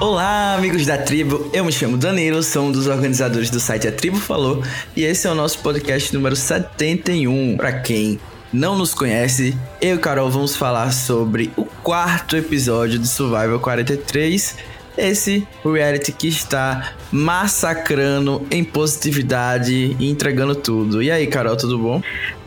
Olá, 0.00 0.54
amigos 0.54 0.86
da 0.86 0.96
tribo. 0.96 1.50
Eu 1.52 1.62
me 1.62 1.70
chamo 1.70 1.98
Danilo, 1.98 2.42
sou 2.42 2.64
um 2.64 2.72
dos 2.72 2.86
organizadores 2.86 3.50
do 3.50 3.60
site 3.60 3.86
A 3.86 3.92
Tribo 3.92 4.16
Falou 4.16 4.64
e 4.96 5.04
esse 5.04 5.26
é 5.26 5.30
o 5.30 5.34
nosso 5.34 5.58
podcast 5.58 6.14
número 6.14 6.34
71. 6.34 7.58
Para 7.58 7.80
quem 7.80 8.18
não 8.50 8.78
nos 8.78 8.94
conhece, 8.94 9.54
eu 9.78 9.96
e 9.96 9.98
Carol 9.98 10.30
vamos 10.30 10.56
falar 10.56 10.90
sobre 10.90 11.52
o 11.54 11.66
quarto 11.66 12.34
episódio 12.34 12.98
de 12.98 13.06
Survival 13.06 13.60
43. 13.60 14.56
Esse 14.96 15.46
reality 15.62 16.12
que 16.12 16.28
está 16.28 16.94
massacrando 17.12 18.46
em 18.50 18.64
positividade 18.64 19.98
e 20.00 20.08
entregando 20.10 20.54
tudo. 20.54 21.02
E 21.02 21.10
aí, 21.10 21.26
Carol, 21.26 21.58
tudo 21.58 21.78
bom? 21.78 22.02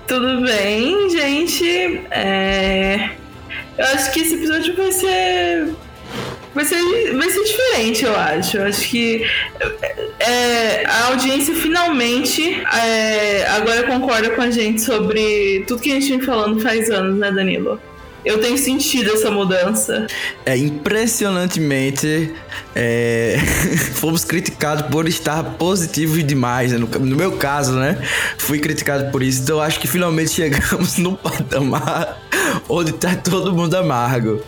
Tudo 0.07 0.41
bem, 0.41 1.07
gente. 1.11 1.67
É... 2.09 3.11
Eu 3.77 3.85
acho 3.85 4.11
que 4.11 4.21
esse 4.21 4.33
episódio 4.33 4.75
vai 4.75 4.91
ser 4.91 5.75
vai 6.53 6.65
ser, 6.65 7.15
vai 7.15 7.29
ser 7.29 7.43
diferente, 7.43 8.05
eu 8.05 8.15
acho. 8.15 8.57
Eu 8.57 8.65
acho 8.65 8.87
que 8.87 9.25
é, 10.19 10.85
a 10.85 11.07
audiência 11.07 11.55
finalmente 11.55 12.61
é, 12.73 13.45
agora 13.47 13.83
concorda 13.83 14.29
com 14.31 14.41
a 14.41 14.51
gente 14.51 14.81
sobre 14.81 15.63
tudo 15.67 15.81
que 15.81 15.91
a 15.91 15.95
gente 15.95 16.09
vem 16.09 16.21
falando 16.21 16.59
faz 16.61 16.89
anos, 16.89 17.17
né, 17.17 17.31
Danilo? 17.31 17.79
Eu 18.25 18.39
tenho 18.39 18.57
sentido 18.57 19.11
essa 19.11 19.29
mudança. 19.29 20.07
É 20.45 20.55
impressionantemente. 20.55 22.31
É... 22.73 23.37
Fomos 23.95 24.23
criticados 24.23 24.85
por 24.85 25.09
estar 25.09 25.43
positivos 25.57 26.25
demais. 26.25 26.71
Né? 26.71 26.77
No, 26.77 26.87
no, 26.87 27.17
meu 27.17 27.33
caso, 27.33 27.73
né? 27.73 28.01
Fui 28.37 28.59
criticado 28.59 29.11
por 29.11 29.21
isso. 29.21 29.41
Então 29.41 29.59
acho 29.59 29.77
que 29.77 29.87
finalmente 29.87 30.31
chegamos 30.35 30.97
no 30.97 31.17
patamar 31.17 32.17
onde 32.69 32.93
tá 32.93 33.15
todo 33.15 33.53
mundo 33.53 33.75
amargo. 33.75 34.41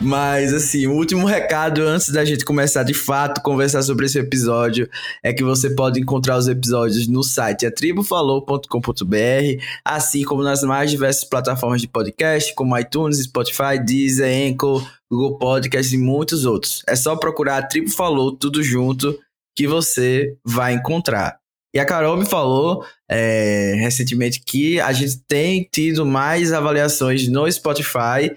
Mas, 0.00 0.52
assim, 0.52 0.86
o 0.86 0.92
último 0.92 1.26
recado 1.26 1.82
antes 1.82 2.10
da 2.10 2.24
gente 2.24 2.44
começar 2.44 2.82
de 2.82 2.94
fato 2.94 3.40
conversar 3.42 3.82
sobre 3.82 4.06
esse 4.06 4.18
episódio 4.18 4.88
é 5.22 5.32
que 5.32 5.42
você 5.42 5.70
pode 5.70 6.00
encontrar 6.00 6.36
os 6.36 6.48
episódios 6.48 7.06
no 7.06 7.22
site 7.22 7.66
atribufalou.com.br, 7.66 9.62
assim 9.84 10.24
como 10.24 10.42
nas 10.42 10.62
mais 10.62 10.90
diversas 10.90 11.24
plataformas 11.24 11.80
de 11.80 11.88
podcast, 11.88 12.54
como 12.54 12.78
iTunes, 12.78 13.22
Spotify, 13.22 13.78
Deezer, 13.84 14.50
Anchor, 14.50 14.86
Google 15.10 15.38
Podcast 15.38 15.94
e 15.94 15.98
muitos 15.98 16.44
outros. 16.44 16.82
É 16.86 16.96
só 16.96 17.16
procurar 17.16 17.58
a 17.58 17.62
Tribo 17.62 17.90
Falou 17.90 18.32
tudo 18.32 18.62
junto 18.62 19.18
que 19.56 19.68
você 19.68 20.36
vai 20.44 20.74
encontrar. 20.74 21.43
E 21.74 21.80
a 21.80 21.84
Carol 21.84 22.16
me 22.16 22.24
falou 22.24 22.84
é, 23.10 23.74
recentemente 23.78 24.40
que 24.40 24.80
a 24.80 24.92
gente 24.92 25.18
tem 25.26 25.68
tido 25.72 26.06
mais 26.06 26.52
avaliações 26.52 27.26
no 27.28 27.50
Spotify. 27.50 28.30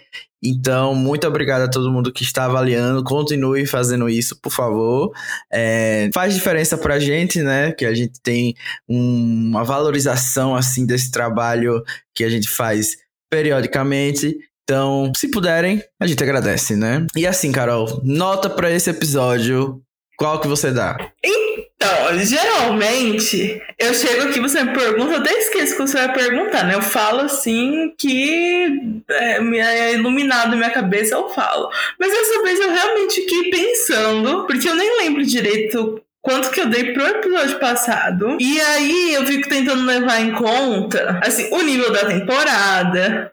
Então, 0.43 0.95
muito 0.95 1.27
obrigado 1.27 1.61
a 1.61 1.69
todo 1.69 1.91
mundo 1.91 2.11
que 2.11 2.23
está 2.23 2.45
avaliando. 2.45 3.03
Continue 3.03 3.65
fazendo 3.65 4.09
isso, 4.09 4.39
por 4.41 4.51
favor. 4.51 5.11
É, 5.51 6.09
faz 6.13 6.33
diferença 6.33 6.77
pra 6.77 6.99
gente, 6.99 7.41
né? 7.41 7.71
Que 7.71 7.85
a 7.85 7.93
gente 7.93 8.19
tem 8.21 8.55
um, 8.89 9.49
uma 9.49 9.63
valorização 9.63 10.55
assim 10.55 10.85
desse 10.85 11.11
trabalho 11.11 11.83
que 12.15 12.23
a 12.23 12.29
gente 12.29 12.49
faz 12.49 12.97
periodicamente. 13.29 14.35
Então, 14.63 15.11
se 15.15 15.29
puderem, 15.29 15.81
a 15.99 16.05
gente 16.05 16.21
agradece, 16.23 16.75
né? 16.75 17.05
E 17.15 17.25
assim, 17.25 17.51
Carol, 17.51 18.01
nota 18.03 18.49
para 18.49 18.69
esse 18.69 18.89
episódio, 18.89 19.81
qual 20.17 20.41
que 20.41 20.47
você 20.47 20.71
dá? 20.71 20.97
Então, 21.23 22.17
geralmente, 22.19 23.61
eu 23.77 23.93
chego 23.93 24.23
aqui, 24.23 24.39
você 24.39 24.63
me 24.63 24.73
pergunta, 24.73 25.13
eu 25.13 25.19
até 25.19 25.31
esqueço 25.31 25.77
que 25.77 25.81
você 25.87 25.97
vai 25.97 26.11
perguntar, 26.11 26.63
né? 26.65 26.73
Eu 26.73 26.81
falo 26.81 27.21
assim 27.21 27.93
que 27.97 29.03
é, 29.09 29.37
é 29.37 29.93
iluminado 29.93 30.51
na 30.51 30.57
minha 30.57 30.71
cabeça, 30.71 31.13
eu 31.13 31.29
falo. 31.29 31.69
Mas 31.99 32.11
dessa 32.11 32.41
vez 32.41 32.59
eu 32.59 32.71
realmente 32.71 33.21
fiquei 33.21 33.51
pensando, 33.51 34.47
porque 34.47 34.67
eu 34.67 34.75
nem 34.75 34.97
lembro 34.97 35.23
direito 35.23 36.01
quanto 36.19 36.49
que 36.49 36.61
eu 36.61 36.67
dei 36.67 36.93
pro 36.93 37.07
episódio 37.07 37.59
passado. 37.59 38.37
E 38.39 38.59
aí 38.59 39.13
eu 39.13 39.25
fico 39.25 39.47
tentando 39.47 39.85
levar 39.85 40.19
em 40.19 40.33
conta, 40.33 41.21
assim, 41.23 41.47
o 41.53 41.61
nível 41.61 41.91
da 41.91 42.05
temporada, 42.05 43.31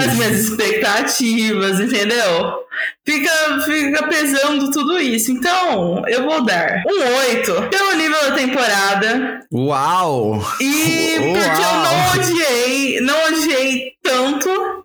as 0.00 0.14
minhas 0.14 0.38
expectativas, 0.40 1.80
entendeu? 1.80 2.64
Fica, 3.04 3.30
fica 3.64 4.06
pesando 4.08 4.70
tudo 4.70 4.98
isso. 4.98 5.32
Então, 5.32 6.02
eu 6.06 6.24
vou 6.24 6.44
dar 6.44 6.82
um 6.86 7.16
8 7.30 7.68
pelo 7.68 7.94
nível 7.94 8.30
da 8.30 8.36
temporada. 8.36 9.40
Uau! 9.52 10.40
E 10.60 11.16
porque 11.34 11.62
Uau. 11.62 11.74
eu 11.74 11.82
não 11.82 12.12
odiei, 12.12 13.00
não 13.00 13.26
odiei 13.26 13.92
tanto 14.02 14.78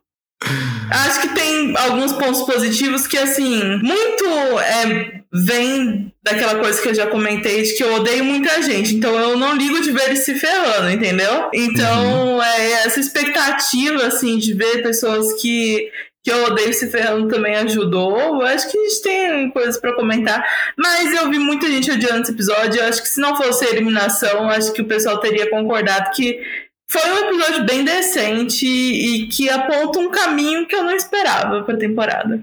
Acho 0.90 1.22
que 1.22 1.30
tem 1.30 1.74
alguns 1.78 2.12
pontos 2.14 2.44
positivos 2.44 3.08
que, 3.08 3.18
assim, 3.18 3.80
muito 3.82 4.26
é, 4.60 5.23
vem 5.34 6.14
daquela 6.22 6.60
coisa 6.60 6.80
que 6.80 6.90
eu 6.90 6.94
já 6.94 7.08
comentei 7.08 7.64
de 7.64 7.74
que 7.74 7.84
eu 7.84 7.96
odeio 7.96 8.24
muita 8.24 8.62
gente. 8.62 8.96
Então 8.96 9.18
eu 9.20 9.36
não 9.36 9.56
ligo 9.56 9.82
de 9.82 9.92
ver 9.92 10.10
eles 10.10 10.20
se 10.20 10.36
ferrando, 10.36 10.92
entendeu? 10.92 11.50
Então, 11.52 12.36
uhum. 12.36 12.44
é, 12.44 12.72
essa 12.86 13.00
expectativa, 13.00 14.06
assim, 14.06 14.38
de 14.38 14.54
ver 14.54 14.84
pessoas 14.84 15.42
que 15.42 15.92
que 16.26 16.32
eu 16.32 16.46
odeio 16.46 16.74
se 16.74 16.90
ferrando 16.90 17.28
também 17.28 17.54
ajudou. 17.56 18.18
Eu 18.18 18.42
acho 18.44 18.72
que 18.72 18.78
a 18.78 18.82
gente 18.82 19.02
tem 19.02 19.52
coisas 19.52 19.78
para 19.78 19.94
comentar. 19.94 20.42
Mas 20.78 21.14
eu 21.14 21.30
vi 21.30 21.38
muita 21.38 21.68
gente 21.68 21.92
odiando 21.92 22.22
esse 22.22 22.32
episódio. 22.32 22.80
Eu 22.80 22.88
acho 22.88 23.02
que 23.02 23.10
se 23.10 23.20
não 23.20 23.36
fosse 23.36 23.66
a 23.66 23.70
eliminação, 23.70 24.50
acho 24.50 24.72
que 24.72 24.82
o 24.82 24.88
pessoal 24.88 25.20
teria 25.20 25.50
concordado 25.50 26.12
que 26.12 26.42
foi 26.90 27.12
um 27.12 27.18
episódio 27.28 27.66
bem 27.66 27.84
decente 27.84 28.66
e 28.66 29.28
que 29.28 29.50
aponta 29.50 30.00
um 30.00 30.10
caminho 30.12 30.66
que 30.66 30.74
eu 30.74 30.84
não 30.84 30.96
esperava 30.96 31.62
pra 31.64 31.76
temporada. 31.76 32.42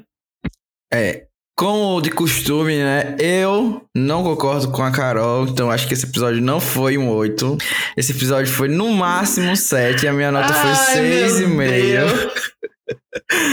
É, 0.92 1.24
como 1.60 2.00
de 2.00 2.10
costume, 2.10 2.78
né? 2.78 3.14
Eu 3.18 3.82
não 3.94 4.22
concordo 4.22 4.70
com 4.70 4.82
a 4.82 4.90
Carol, 4.90 5.44
então 5.44 5.70
acho 5.70 5.86
que 5.86 5.92
esse 5.92 6.06
episódio 6.06 6.40
não 6.40 6.58
foi 6.58 6.96
um 6.96 7.10
8. 7.10 7.58
Esse 7.98 8.12
episódio 8.12 8.50
foi 8.50 8.66
no 8.66 8.88
máximo 8.88 9.50
um 9.50 9.54
7 9.54 10.06
e 10.06 10.08
a 10.08 10.12
minha 10.14 10.32
nota 10.32 10.54
Ai, 10.54 10.74
foi 10.74 11.02
6,5. 11.02 12.30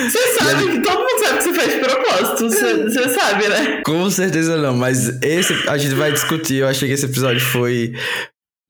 Você 0.07 0.17
sabe 0.39 0.71
que 0.71 0.79
todo 0.79 0.99
mundo 0.99 1.19
sabe 1.19 1.37
que 1.37 1.43
você 1.43 1.53
faz 1.53 1.73
de 1.73 1.79
propósito, 1.79 2.49
você, 2.49 2.83
você 2.83 3.09
sabe, 3.09 3.49
né? 3.49 3.81
Com 3.85 4.09
certeza 4.09 4.55
não, 4.55 4.73
mas 4.73 5.09
esse 5.21 5.67
a 5.67 5.77
gente 5.77 5.95
vai 5.95 6.09
discutir. 6.13 6.61
Eu 6.61 6.69
achei 6.69 6.87
que 6.87 6.93
esse 6.93 7.05
episódio 7.05 7.41
foi 7.41 7.91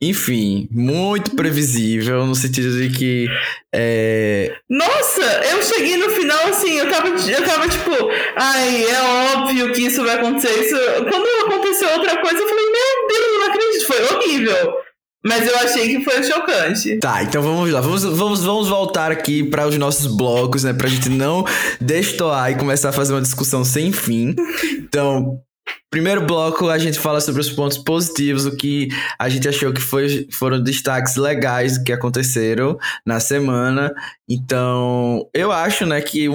enfim, 0.02 0.68
muito 0.72 1.36
previsível, 1.36 2.26
no 2.26 2.36
sentido 2.36 2.78
de 2.78 2.90
que. 2.96 3.28
É... 3.74 4.56
Nossa, 4.70 5.24
eu 5.52 5.64
cheguei 5.64 5.98
no 5.98 6.10
final 6.12 6.48
assim, 6.48 6.78
eu 6.78 6.90
tava, 6.90 7.08
eu 7.08 7.46
tava 7.46 7.68
tipo, 7.68 7.92
ai, 8.36 8.86
é 8.86 9.02
óbvio 9.36 9.74
que 9.74 9.82
isso 9.82 10.04
vai 10.04 10.16
acontecer. 10.16 10.52
Isso... 10.60 10.76
Quando 11.10 11.48
aconteceu 11.48 11.90
outra 11.90 12.22
coisa, 12.22 12.38
eu 12.38 12.48
falei, 12.48 12.66
meu 12.66 13.08
Deus, 13.08 13.40
não 13.40 13.48
acredito, 13.50 13.88
foi 13.88 14.04
horrível. 14.04 14.88
Mas 15.26 15.46
eu 15.46 15.58
achei 15.58 15.98
que 15.98 16.04
foi 16.06 16.24
chocante. 16.24 17.00
Tá, 17.00 17.24
então 17.24 17.42
vamos 17.42 17.70
lá. 17.70 17.82
Vamos, 17.82 18.04
vamos, 18.04 18.44
vamos 18.44 18.70
voltar 18.70 19.12
aqui 19.12 19.44
para 19.44 19.68
os 19.68 19.78
nossos 19.78 20.08
blocos, 20.16 20.64
né? 20.64 20.74
Pra 20.74 20.88
gente 20.88 21.10
não 21.10 21.44
destoar 21.82 22.52
e 22.52 22.56
começar 22.56 22.90
a 22.90 22.94
fazer 22.94 23.14
uma 23.14 23.22
discussão 23.22 23.66
sem 23.66 23.92
fim. 23.92 24.36
Então, 24.78 25.42
Primeiro 25.90 26.22
bloco, 26.22 26.70
a 26.70 26.78
gente 26.78 27.00
fala 27.00 27.22
sobre 27.22 27.42
os 27.42 27.50
pontos 27.50 27.78
positivos, 27.78 28.46
o 28.46 28.56
que 28.56 28.90
a 29.18 29.30
gente 29.30 29.48
achou 29.48 29.72
que 29.72 29.82
foi, 29.82 30.28
foram 30.32 30.62
destaques 30.62 31.16
legais 31.16 31.78
que 31.78 31.94
aconteceram 31.94 32.78
na 33.06 33.20
semana. 33.20 33.94
Então, 34.30 35.28
eu 35.34 35.52
acho, 35.52 35.86
né, 35.86 36.02
que 36.02 36.28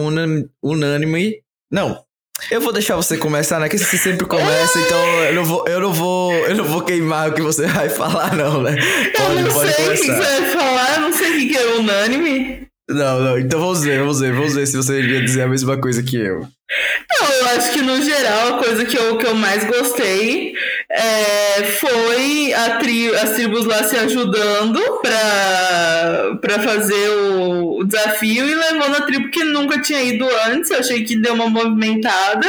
unânime. 0.63 1.43
Não, 1.71 2.03
eu 2.51 2.61
vou 2.61 2.73
deixar 2.73 2.97
você 2.97 3.17
começar, 3.17 3.61
né? 3.61 3.69
Que 3.69 3.79
você 3.79 3.97
sempre 3.97 4.27
começa, 4.27 4.79
então 4.79 4.99
eu 5.25 5.35
não 5.35 5.45
vou, 5.45 5.65
eu 5.69 5.81
não 5.81 5.93
vou, 5.93 6.33
eu 6.33 6.57
não 6.57 6.65
vou 6.65 6.83
queimar 6.83 7.31
o 7.31 7.35
que 7.35 7.43
você 7.43 7.67
vai 7.67 7.89
falar, 7.91 8.35
não, 8.35 8.63
né? 8.63 8.75
Pode, 9.17 9.37
eu 9.37 9.43
não 9.43 9.51
sei 9.51 9.71
o 9.71 9.91
que 9.91 9.97
você 9.97 10.13
vai 10.13 10.51
falar, 10.51 10.95
eu 10.95 11.01
não 11.03 11.13
sei 11.13 11.31
o 11.31 11.49
que 11.49 11.57
é 11.57 11.67
unânime. 11.75 12.72
Não, 12.89 13.21
não, 13.21 13.39
então 13.39 13.61
vamos 13.61 13.83
ver, 13.83 14.01
vamos 14.01 14.21
ver, 14.21 14.33
vamos 14.33 14.55
ver 14.55 14.67
se 14.67 14.77
você 14.77 14.99
iria 14.99 15.23
dizer 15.23 15.43
a 15.43 15.49
mesma 15.49 15.81
coisa 15.81 16.03
que 16.03 16.17
eu. 16.17 16.41
Não, 16.41 17.31
eu 17.31 17.47
acho 17.57 17.73
que 17.73 17.83
no 17.83 18.01
geral 18.03 18.55
a 18.55 18.59
coisa 18.59 18.85
que 18.85 18.97
eu, 18.97 19.17
que 19.19 19.27
eu 19.27 19.35
mais 19.35 19.65
gostei 19.65 20.55
é, 20.91 21.63
foi 21.79 22.53
tri, 22.81 23.15
as 23.15 23.31
tribos 23.31 23.65
lá 23.67 23.85
se 23.85 23.97
ajudando 23.97 24.81
pra 25.01 26.59
fazer 26.61 27.09
o, 27.09 27.79
o, 27.79 27.85
desafio 27.85 28.49
e 28.49 28.55
levando 28.55 28.97
a 28.97 29.03
tribo 29.03 29.31
que 29.31 29.45
nunca 29.45 29.81
tinha 29.81 30.03
ido 30.03 30.27
antes. 30.47 30.71
Eu 30.71 30.81
achei 30.81 31.05
que 31.05 31.17
deu 31.17 31.35
uma 31.35 31.49
movimentada. 31.49 32.47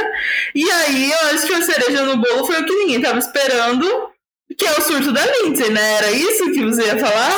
E 0.56 0.69
aí 0.69 1.12
eu 1.12 1.29
acho 1.33 1.47
que 1.47 1.53
a 1.53 1.62
cereja 1.62 2.03
no 2.03 2.18
bolo 2.18 2.45
foi 2.45 2.62
o 2.62 2.65
que 2.65 2.75
ninguém 2.75 3.01
tava 3.01 3.19
esperando 3.19 4.12
que 4.57 4.65
é 4.65 4.71
o 4.71 4.81
surto 4.81 5.11
da 5.11 5.21
Lindsay, 5.25 5.69
né? 5.71 5.97
Era 5.97 6.11
isso 6.11 6.51
que 6.51 6.63
você 6.63 6.83
ia 6.83 6.97
falar? 6.97 7.31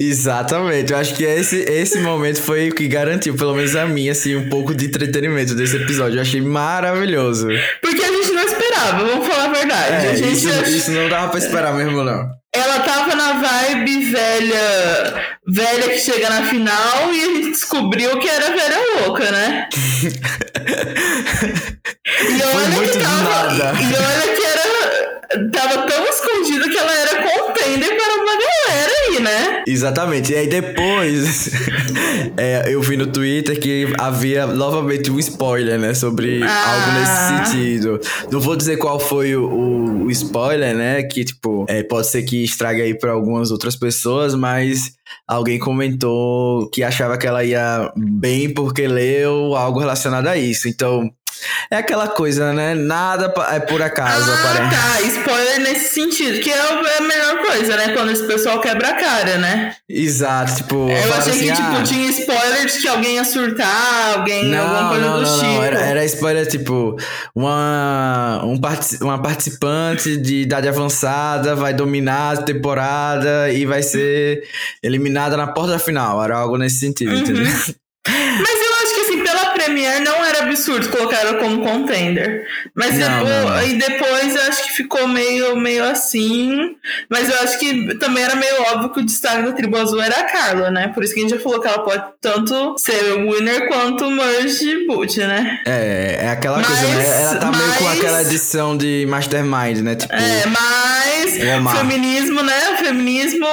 Exatamente. 0.00 0.92
Eu 0.92 0.98
acho 0.98 1.14
que 1.14 1.24
esse, 1.24 1.56
esse 1.60 1.98
momento 2.00 2.42
foi 2.42 2.68
o 2.70 2.74
que 2.74 2.88
garantiu, 2.88 3.34
pelo 3.34 3.54
menos 3.54 3.76
a 3.76 3.86
mim, 3.86 4.08
assim, 4.08 4.34
um 4.36 4.48
pouco 4.48 4.74
de 4.74 4.86
entretenimento 4.86 5.54
desse 5.54 5.76
episódio. 5.76 6.18
Eu 6.18 6.22
achei 6.22 6.40
maravilhoso. 6.40 7.48
Porque 7.80 8.02
a 8.02 8.08
gente 8.12 8.32
não 8.32 8.42
esperava, 8.42 9.04
vamos 9.04 9.26
falar 9.26 9.44
a 9.44 9.52
verdade. 9.52 9.92
É, 9.92 10.10
a 10.10 10.14
gente 10.16 10.32
isso, 10.32 10.48
isso 10.68 10.90
não 10.90 11.08
dava 11.08 11.28
pra 11.28 11.38
esperar 11.38 11.74
mesmo, 11.74 12.02
não. 12.02 12.28
ela 12.54 12.80
tava 12.80 13.14
na 13.14 13.32
vibe 13.34 14.04
velha, 14.10 15.36
velha 15.46 15.88
que 15.88 15.98
chega 15.98 16.30
na 16.30 16.42
final 16.44 17.12
e 17.12 17.20
a 17.20 17.26
gente 17.26 17.50
descobriu 17.50 18.18
que 18.18 18.28
era 18.28 18.46
velha 18.50 18.78
louca, 19.00 19.30
né? 19.30 19.68
e 22.28 22.34
olha 22.34 22.42
Foi 22.42 22.66
muito 22.68 22.92
que 22.92 22.98
tava, 22.98 23.54
nada. 23.54 23.72
E 23.80 23.86
olha 23.86 24.34
que 24.36 24.44
era 24.44 24.62
tava 25.52 25.86
tão 25.86 26.04
escondido 26.06 26.68
que 26.68 26.76
ela 26.76 26.94
era 26.94 27.22
contender 27.22 27.96
para 27.96 28.22
uma 28.22 28.32
galera 28.32 28.92
aí, 29.08 29.20
né? 29.20 29.64
Exatamente. 29.66 30.32
E 30.32 30.36
aí 30.36 30.46
depois 30.46 31.50
é, 32.36 32.64
eu 32.66 32.82
vi 32.82 32.96
no 32.96 33.06
Twitter 33.06 33.58
que 33.58 33.92
havia 33.98 34.46
novamente 34.46 35.10
um 35.10 35.18
spoiler, 35.18 35.78
né? 35.78 35.94
Sobre 35.94 36.42
ah. 36.42 36.64
algo 36.72 36.98
nesse 36.98 37.52
sentido. 37.52 38.00
Não 38.30 38.40
vou 38.40 38.56
dizer 38.56 38.76
qual 38.76 38.98
foi 38.98 39.34
o, 39.36 39.48
o, 39.48 40.04
o 40.04 40.10
spoiler, 40.10 40.74
né? 40.74 41.02
Que, 41.02 41.24
tipo, 41.24 41.64
é, 41.68 41.82
pode 41.82 42.08
ser 42.08 42.22
que 42.22 42.44
estrague 42.44 42.82
aí 42.82 42.94
para 42.94 43.12
algumas 43.12 43.50
outras 43.50 43.76
pessoas, 43.76 44.34
mas 44.34 44.92
alguém 45.26 45.58
comentou 45.58 46.68
que 46.70 46.82
achava 46.82 47.16
que 47.16 47.26
ela 47.26 47.44
ia 47.44 47.90
bem 47.96 48.52
porque 48.52 48.86
leu 48.86 49.54
algo 49.54 49.78
relacionado 49.78 50.26
a 50.26 50.36
isso. 50.36 50.68
Então, 50.68 51.10
é 51.70 51.76
aquela 51.76 52.08
coisa, 52.08 52.52
né? 52.52 52.74
Nada 52.74 53.32
é 53.50 53.60
por 53.60 53.80
acaso, 53.80 54.30
ah, 54.30 54.34
aparece. 54.34 54.76
tá. 54.76 55.20
Spoiler 55.20 55.60
nesse 55.60 55.94
sentido, 55.94 56.40
que 56.40 56.50
é, 56.50 56.56
é 56.56 56.98
a 56.98 57.00
melhor 57.02 57.38
coisa, 57.38 57.76
né? 57.76 57.94
Quando 57.94 58.10
esse 58.10 58.26
pessoal 58.26 58.60
quebra 58.60 58.88
a 58.88 58.94
cara, 58.94 59.38
né? 59.38 59.76
Exato, 59.88 60.56
tipo. 60.56 60.88
Eu 60.88 61.14
achei 61.14 61.32
assim, 61.32 61.46
que, 61.46 61.52
tipo, 61.52 61.76
ah, 61.76 61.82
tinha 61.82 62.10
spoiler 62.10 62.66
de 62.66 62.78
que 62.78 62.88
alguém 62.88 63.14
ia 63.14 63.24
surtar, 63.24 64.18
alguém, 64.18 64.44
não, 64.46 64.60
alguma 64.60 64.88
coisa 64.88 65.06
não, 65.06 65.16
do 65.16 65.22
não, 65.22 65.38
tipo. 65.38 65.52
Não, 65.52 65.62
era, 65.64 65.80
era 65.80 66.04
spoiler, 66.04 66.46
tipo, 66.46 66.96
uma, 67.34 68.42
um 68.44 68.60
uma 69.00 69.20
participante 69.20 70.16
de 70.16 70.42
idade 70.42 70.68
avançada 70.68 71.54
vai 71.54 71.74
dominar 71.74 72.38
a 72.38 72.42
temporada 72.42 73.50
e 73.50 73.66
vai 73.66 73.82
ser 73.82 74.42
eliminada 74.82 75.36
na 75.36 75.46
porta 75.48 75.78
final. 75.78 76.22
Era 76.22 76.36
algo 76.36 76.56
nesse 76.56 76.80
sentido, 76.80 77.12
uhum. 77.12 77.18
entendeu? 77.18 77.44
Mas 78.06 78.62
Premiere 79.62 80.00
não 80.00 80.21
absurdo 80.52 80.88
colocar 80.88 81.16
ela 81.18 81.34
como 81.34 81.62
contender. 81.62 82.46
Mas 82.74 82.98
não, 82.98 83.24
depois, 83.24 83.44
não, 83.44 83.50
não. 83.50 83.66
E 83.66 83.74
depois 83.74 84.36
eu 84.36 84.42
acho 84.42 84.64
que 84.64 84.72
ficou 84.72 85.08
meio, 85.08 85.56
meio 85.56 85.84
assim. 85.84 86.76
Mas 87.10 87.28
eu 87.28 87.38
acho 87.40 87.58
que 87.58 87.94
também 87.96 88.22
era 88.22 88.36
meio 88.36 88.62
óbvio 88.72 88.90
que 88.90 89.00
o 89.00 89.04
destaque 89.04 89.42
da 89.42 89.52
tribo 89.52 89.76
azul 89.76 90.00
era 90.00 90.20
a 90.20 90.24
Carla, 90.24 90.70
né? 90.70 90.88
Por 90.88 91.02
isso 91.02 91.14
que 91.14 91.20
a 91.20 91.22
gente 91.22 91.34
já 91.34 91.40
falou 91.40 91.60
que 91.60 91.66
ela 91.66 91.80
pode 91.80 92.04
tanto 92.20 92.76
ser 92.78 93.12
o 93.14 93.32
winner 93.32 93.68
quanto 93.68 94.06
o 94.06 94.10
merge 94.10 94.86
boot, 94.86 95.18
né? 95.18 95.60
É, 95.66 96.18
é 96.22 96.28
aquela 96.28 96.58
mas, 96.58 96.66
coisa, 96.66 96.88
né? 96.88 97.22
Ela 97.22 97.36
tá 97.36 97.46
mas, 97.46 97.58
meio 97.58 97.74
com 97.74 97.88
aquela 97.88 98.22
edição 98.22 98.76
de 98.76 99.06
Mastermind, 99.08 99.78
né? 99.78 99.94
Tipo, 99.96 100.14
é, 100.14 100.46
mas 100.46 101.78
feminismo, 101.78 102.42
né? 102.42 102.76
Feminismo 102.78 103.46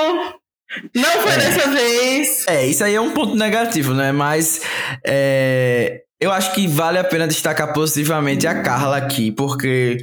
não 0.96 1.10
foi 1.22 1.32
é. 1.32 1.38
dessa 1.38 1.68
vez. 1.70 2.46
É, 2.48 2.66
isso 2.66 2.84
aí 2.84 2.96
é 2.96 3.02
um 3.02 3.12
ponto 3.12 3.36
negativo, 3.36 3.94
né? 3.94 4.12
Mas 4.12 4.62
é, 5.06 6.02
eu 6.22 6.32
acho 6.32 6.54
que 6.54 6.68
vale 6.68 6.98
a 6.98 7.04
pena 7.04 7.28
destacar 7.28 7.74
positivamente 7.74 8.46
a 8.48 8.62
Carla 8.62 8.98
aqui, 8.98 9.32
porque 9.32 9.98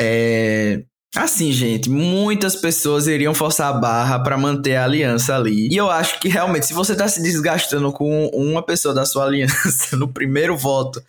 é, 0.00 0.82
Assim, 1.16 1.52
gente, 1.52 1.88
muitas 1.88 2.56
pessoas 2.56 3.06
iriam 3.06 3.32
forçar 3.32 3.68
a 3.68 3.78
barra 3.78 4.18
para 4.18 4.36
manter 4.36 4.74
a 4.74 4.84
aliança 4.84 5.36
ali. 5.36 5.68
E 5.70 5.76
eu 5.76 5.88
acho 5.88 6.18
que 6.18 6.28
realmente, 6.28 6.66
se 6.66 6.74
você 6.74 6.96
tá 6.96 7.06
se 7.06 7.22
desgastando 7.22 7.92
com 7.92 8.26
uma 8.34 8.64
pessoa 8.64 8.92
da 8.92 9.06
sua 9.06 9.26
aliança 9.26 9.94
no 9.96 10.12
primeiro 10.12 10.56
voto, 10.56 11.00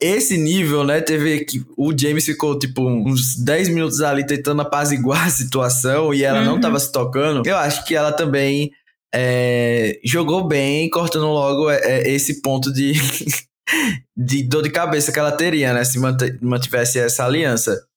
esse 0.00 0.36
nível, 0.36 0.84
né? 0.84 1.00
Teve 1.00 1.44
que 1.44 1.64
o 1.76 1.92
James 1.96 2.24
ficou 2.24 2.56
tipo 2.56 2.88
uns 2.88 3.34
10 3.36 3.70
minutos 3.70 4.00
ali 4.00 4.24
tentando 4.24 4.62
apaziguar 4.62 5.26
a 5.26 5.30
situação 5.30 6.14
e 6.14 6.22
ela 6.22 6.38
uhum. 6.38 6.44
não 6.44 6.60
tava 6.60 6.78
se 6.78 6.92
tocando. 6.92 7.42
Eu 7.44 7.56
acho 7.56 7.84
que 7.84 7.96
ela 7.96 8.12
também 8.12 8.70
é, 9.12 9.98
jogou 10.04 10.46
bem, 10.46 10.88
cortando 10.88 11.26
logo 11.26 11.68
é, 11.68 11.80
é 11.82 12.10
esse 12.12 12.40
ponto 12.42 12.72
de, 12.72 12.92
de 14.16 14.42
dor 14.42 14.62
de 14.62 14.70
cabeça 14.70 15.12
que 15.12 15.18
ela 15.18 15.32
teria, 15.32 15.72
né? 15.72 15.84
Se 15.84 15.98
mantivesse 16.40 16.98
essa 16.98 17.24
aliança. 17.24 17.88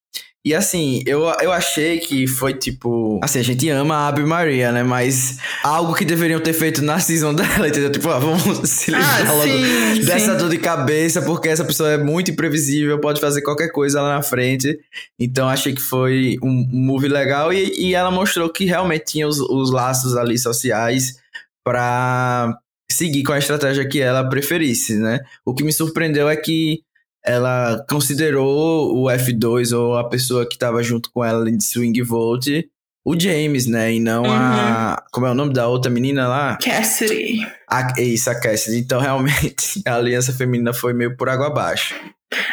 E 0.44 0.56
assim, 0.56 1.04
eu, 1.06 1.22
eu 1.40 1.52
achei 1.52 2.00
que 2.00 2.26
foi 2.26 2.56
tipo. 2.56 3.20
Assim, 3.24 3.38
a 3.38 3.44
gente 3.44 3.70
ama 3.70 3.96
a 3.96 4.08
Abby 4.08 4.24
Maria, 4.24 4.72
né? 4.72 4.82
Mas 4.82 5.38
algo 5.64 5.94
que 5.94 6.04
deveriam 6.04 6.40
ter 6.40 6.54
feito 6.54 6.82
na 6.82 7.00
season 7.00 7.32
dela, 7.36 7.68
entendeu? 7.68 7.92
Tipo, 7.92 8.10
ah, 8.10 8.18
vamos 8.18 8.68
se 8.68 8.90
livrar 8.90 9.28
ah, 9.28 9.34
logo 9.34 9.44
sim, 9.44 10.02
dessa 10.04 10.32
sim. 10.32 10.38
dor 10.40 10.50
de 10.50 10.58
cabeça, 10.58 11.22
porque 11.22 11.48
essa 11.48 11.64
pessoa 11.64 11.92
é 11.92 11.98
muito 12.00 12.32
imprevisível, 12.32 13.00
pode 13.00 13.22
fazer 13.22 13.44
qualquer 13.44 13.72
coisa 13.72 14.02
lá 14.02 14.16
na 14.16 14.24
frente. 14.24 14.80
Então 15.20 15.48
achei 15.48 15.76
que 15.76 15.82
foi 15.82 16.38
um, 16.42 16.68
move 16.72 17.08
legal 17.08 17.54
e, 17.54 17.90
e 17.90 17.94
ela 17.94 18.10
mostrou 18.10 18.50
que 18.50 18.66
realmente 18.66 19.06
tinha 19.06 19.28
os, 19.28 19.40
os 19.40 19.72
laços 19.72 20.18
ali 20.18 20.40
sociais 20.40 21.20
para 21.64 22.58
seguir 23.02 23.24
com 23.24 23.34
a 23.34 23.40
estratégia 23.40 23.88
que 23.88 24.00
ela 24.00 24.28
preferisse, 24.30 24.98
né? 24.98 25.20
O 25.44 25.54
que 25.54 25.64
me 25.64 25.74
surpreendeu 25.74 26.30
é 26.30 26.36
que 26.36 26.82
ela 27.24 27.84
considerou 27.90 28.96
o 28.96 29.06
F2 29.06 29.78
ou 29.78 29.98
a 29.98 30.08
pessoa 30.08 30.48
que 30.48 30.54
estava 30.54 30.82
junto 30.84 31.12
com 31.12 31.24
ela 31.24 31.52
de 31.52 31.64
Swing 31.64 32.02
Vote 32.02 32.70
o 33.04 33.20
James, 33.20 33.66
né? 33.66 33.94
E 33.94 34.00
não 34.00 34.24
uhum. 34.24 34.32
a. 34.32 35.04
Como 35.12 35.26
é 35.26 35.32
o 35.32 35.34
nome 35.34 35.54
da 35.54 35.68
outra 35.68 35.92
menina 35.92 36.28
lá? 36.28 36.58
Cassidy. 36.58 37.40
A, 37.68 38.00
isso, 38.00 38.30
a 38.30 38.40
Cassidy. 38.40 38.78
Então, 38.78 39.02
realmente, 39.02 39.82
a 39.86 39.96
aliança 39.96 40.32
feminina 40.32 40.72
foi 40.74 40.94
meio 40.94 41.18
por 41.18 41.28
água 41.28 41.48
abaixo. 41.48 41.96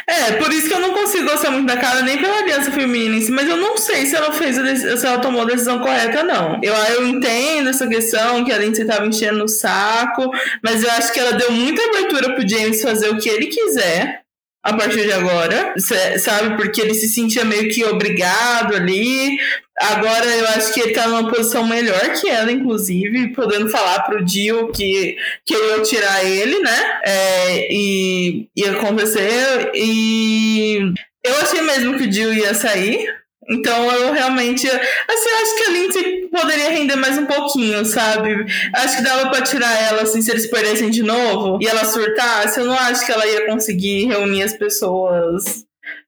É, 0.07 0.33
por 0.33 0.53
isso 0.53 0.69
que 0.69 0.75
eu 0.75 0.81
não 0.81 0.93
consigo 0.93 1.31
gostar 1.31 1.51
muito 1.51 1.67
da 1.67 1.77
cara 1.77 2.03
nem 2.03 2.19
pela 2.19 2.39
aliança 2.39 2.71
feminina 2.73 3.17
em 3.17 3.21
si, 3.21 3.31
mas 3.31 3.49
eu 3.49 3.57
não 3.57 3.77
sei 3.77 4.07
se 4.07 4.17
ela 4.17 4.33
fez 4.33 4.57
se 4.57 5.07
ela 5.07 5.19
tomou 5.19 5.43
a 5.43 5.45
decisão 5.45 5.79
correta, 5.79 6.25
não. 6.25 6.59
Eu, 6.63 6.75
eu 6.75 7.07
entendo 7.07 7.71
essa 7.71 7.87
questão 7.87 8.45
que 8.45 8.53
a 8.53 8.59
Lindsay 8.59 8.85
tava 8.85 9.07
enchendo 9.07 9.45
o 9.45 9.49
saco, 9.49 10.31
mas 10.63 10.83
eu 10.83 10.91
acho 10.91 11.13
que 11.13 11.21
ela 11.21 11.33
deu 11.33 11.53
muita 11.53 11.83
abertura 11.85 12.35
pro 12.35 12.49
James 12.49 12.83
fazer 12.83 13.11
o 13.11 13.19
que 13.19 13.29
ele 13.29 13.47
quiser 13.47 14.28
a 14.69 14.77
partir 14.77 15.07
de 15.07 15.13
agora, 15.13 15.75
sabe? 16.19 16.57
Porque 16.57 16.81
ele 16.81 16.93
se 16.93 17.09
sentia 17.09 17.45
meio 17.45 17.71
que 17.71 17.85
obrigado 17.85 18.77
ali. 18.77 19.39
Agora 19.81 20.27
eu 20.27 20.47
acho 20.49 20.75
que 20.75 20.81
ele 20.81 20.93
tá 20.93 21.09
numa 21.09 21.31
posição 21.31 21.67
melhor 21.67 22.01
que 22.21 22.29
ela, 22.29 22.53
inclusive, 22.53 23.29
podendo 23.29 23.71
falar 23.71 24.01
pro 24.01 24.25
Dio 24.25 24.71
que 24.73 25.17
queria 25.47 25.81
tirar 25.83 26.23
ele, 26.25 26.59
né? 26.59 27.01
É, 27.03 27.73
e 27.73 28.49
ia 28.55 28.73
acontecer. 28.73 29.71
E 29.75 30.93
eu 31.25 31.35
achei 31.41 31.63
mesmo 31.63 31.97
que 31.97 32.05
o 32.05 32.11
Dio 32.11 32.35
ia 32.35 32.53
sair. 32.53 33.07
Então 33.51 33.91
eu 33.91 34.13
realmente. 34.13 34.67
Assim, 34.69 35.31
acho 35.43 35.57
que 35.57 35.63
a 35.63 35.71
Lindsay 35.71 36.29
poderia 36.29 36.71
render 36.71 36.97
mais 36.97 37.17
um 37.17 37.27
pouquinho, 37.27 37.85
sabe? 37.85 38.45
Acho 38.75 38.97
que 38.97 39.03
dava 39.03 39.31
pra 39.31 39.43
tirar 39.43 39.83
ela, 39.85 40.03
assim, 40.03 40.21
se 40.21 40.31
eles 40.31 40.47
perdessem 40.47 40.91
de 40.91 41.03
novo 41.03 41.59
e 41.61 41.67
ela 41.67 41.85
surtasse. 41.85 42.61
Eu 42.61 42.67
não 42.67 42.75
acho 42.75 43.07
que 43.07 43.13
ela 43.13 43.27
ia 43.27 43.47
conseguir 43.47 44.07
reunir 44.07 44.43
as 44.43 44.53
pessoas. 44.53 45.65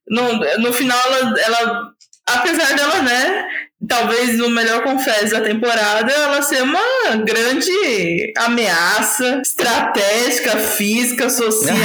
No, 0.07 0.33
no 0.59 0.73
final, 0.73 0.99
ela, 1.07 1.39
ela 1.39 1.91
apesar 2.27 2.75
dela, 2.75 3.01
né, 3.01 3.47
talvez 3.87 4.37
no 4.37 4.49
melhor 4.49 4.83
confesso 4.83 5.31
da 5.31 5.41
temporada, 5.41 6.11
ela 6.11 6.41
ser 6.41 6.61
uma 6.61 7.15
grande 7.25 8.33
ameaça 8.37 9.41
estratégica, 9.41 10.57
física, 10.57 11.29
social, 11.29 11.75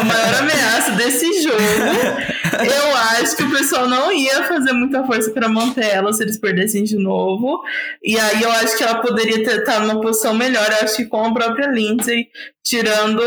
a 0.00 0.04
maior 0.04 0.34
ameaça 0.40 0.92
desse 0.92 1.42
jogo. 1.42 1.58
Eu 2.52 2.96
acho 2.96 3.36
que 3.36 3.42
o 3.42 3.50
pessoal 3.50 3.88
não 3.88 4.12
ia 4.12 4.44
fazer 4.44 4.72
muita 4.72 5.04
força 5.04 5.30
para 5.30 5.48
manter 5.48 5.86
ela 5.86 6.12
se 6.12 6.22
eles 6.22 6.38
perdessem 6.38 6.84
de 6.84 6.96
novo. 6.96 7.60
E 8.02 8.18
aí 8.18 8.42
eu 8.42 8.50
acho 8.52 8.76
que 8.76 8.84
ela 8.84 9.00
poderia 9.00 9.40
estar 9.40 9.62
tá 9.62 9.80
numa 9.80 10.00
posição 10.00 10.34
melhor, 10.34 10.66
eu 10.70 10.84
acho 10.84 10.96
que 10.96 11.06
com 11.06 11.24
a 11.24 11.32
própria 11.32 11.68
Lindsay, 11.68 12.28
tirando 12.62 13.22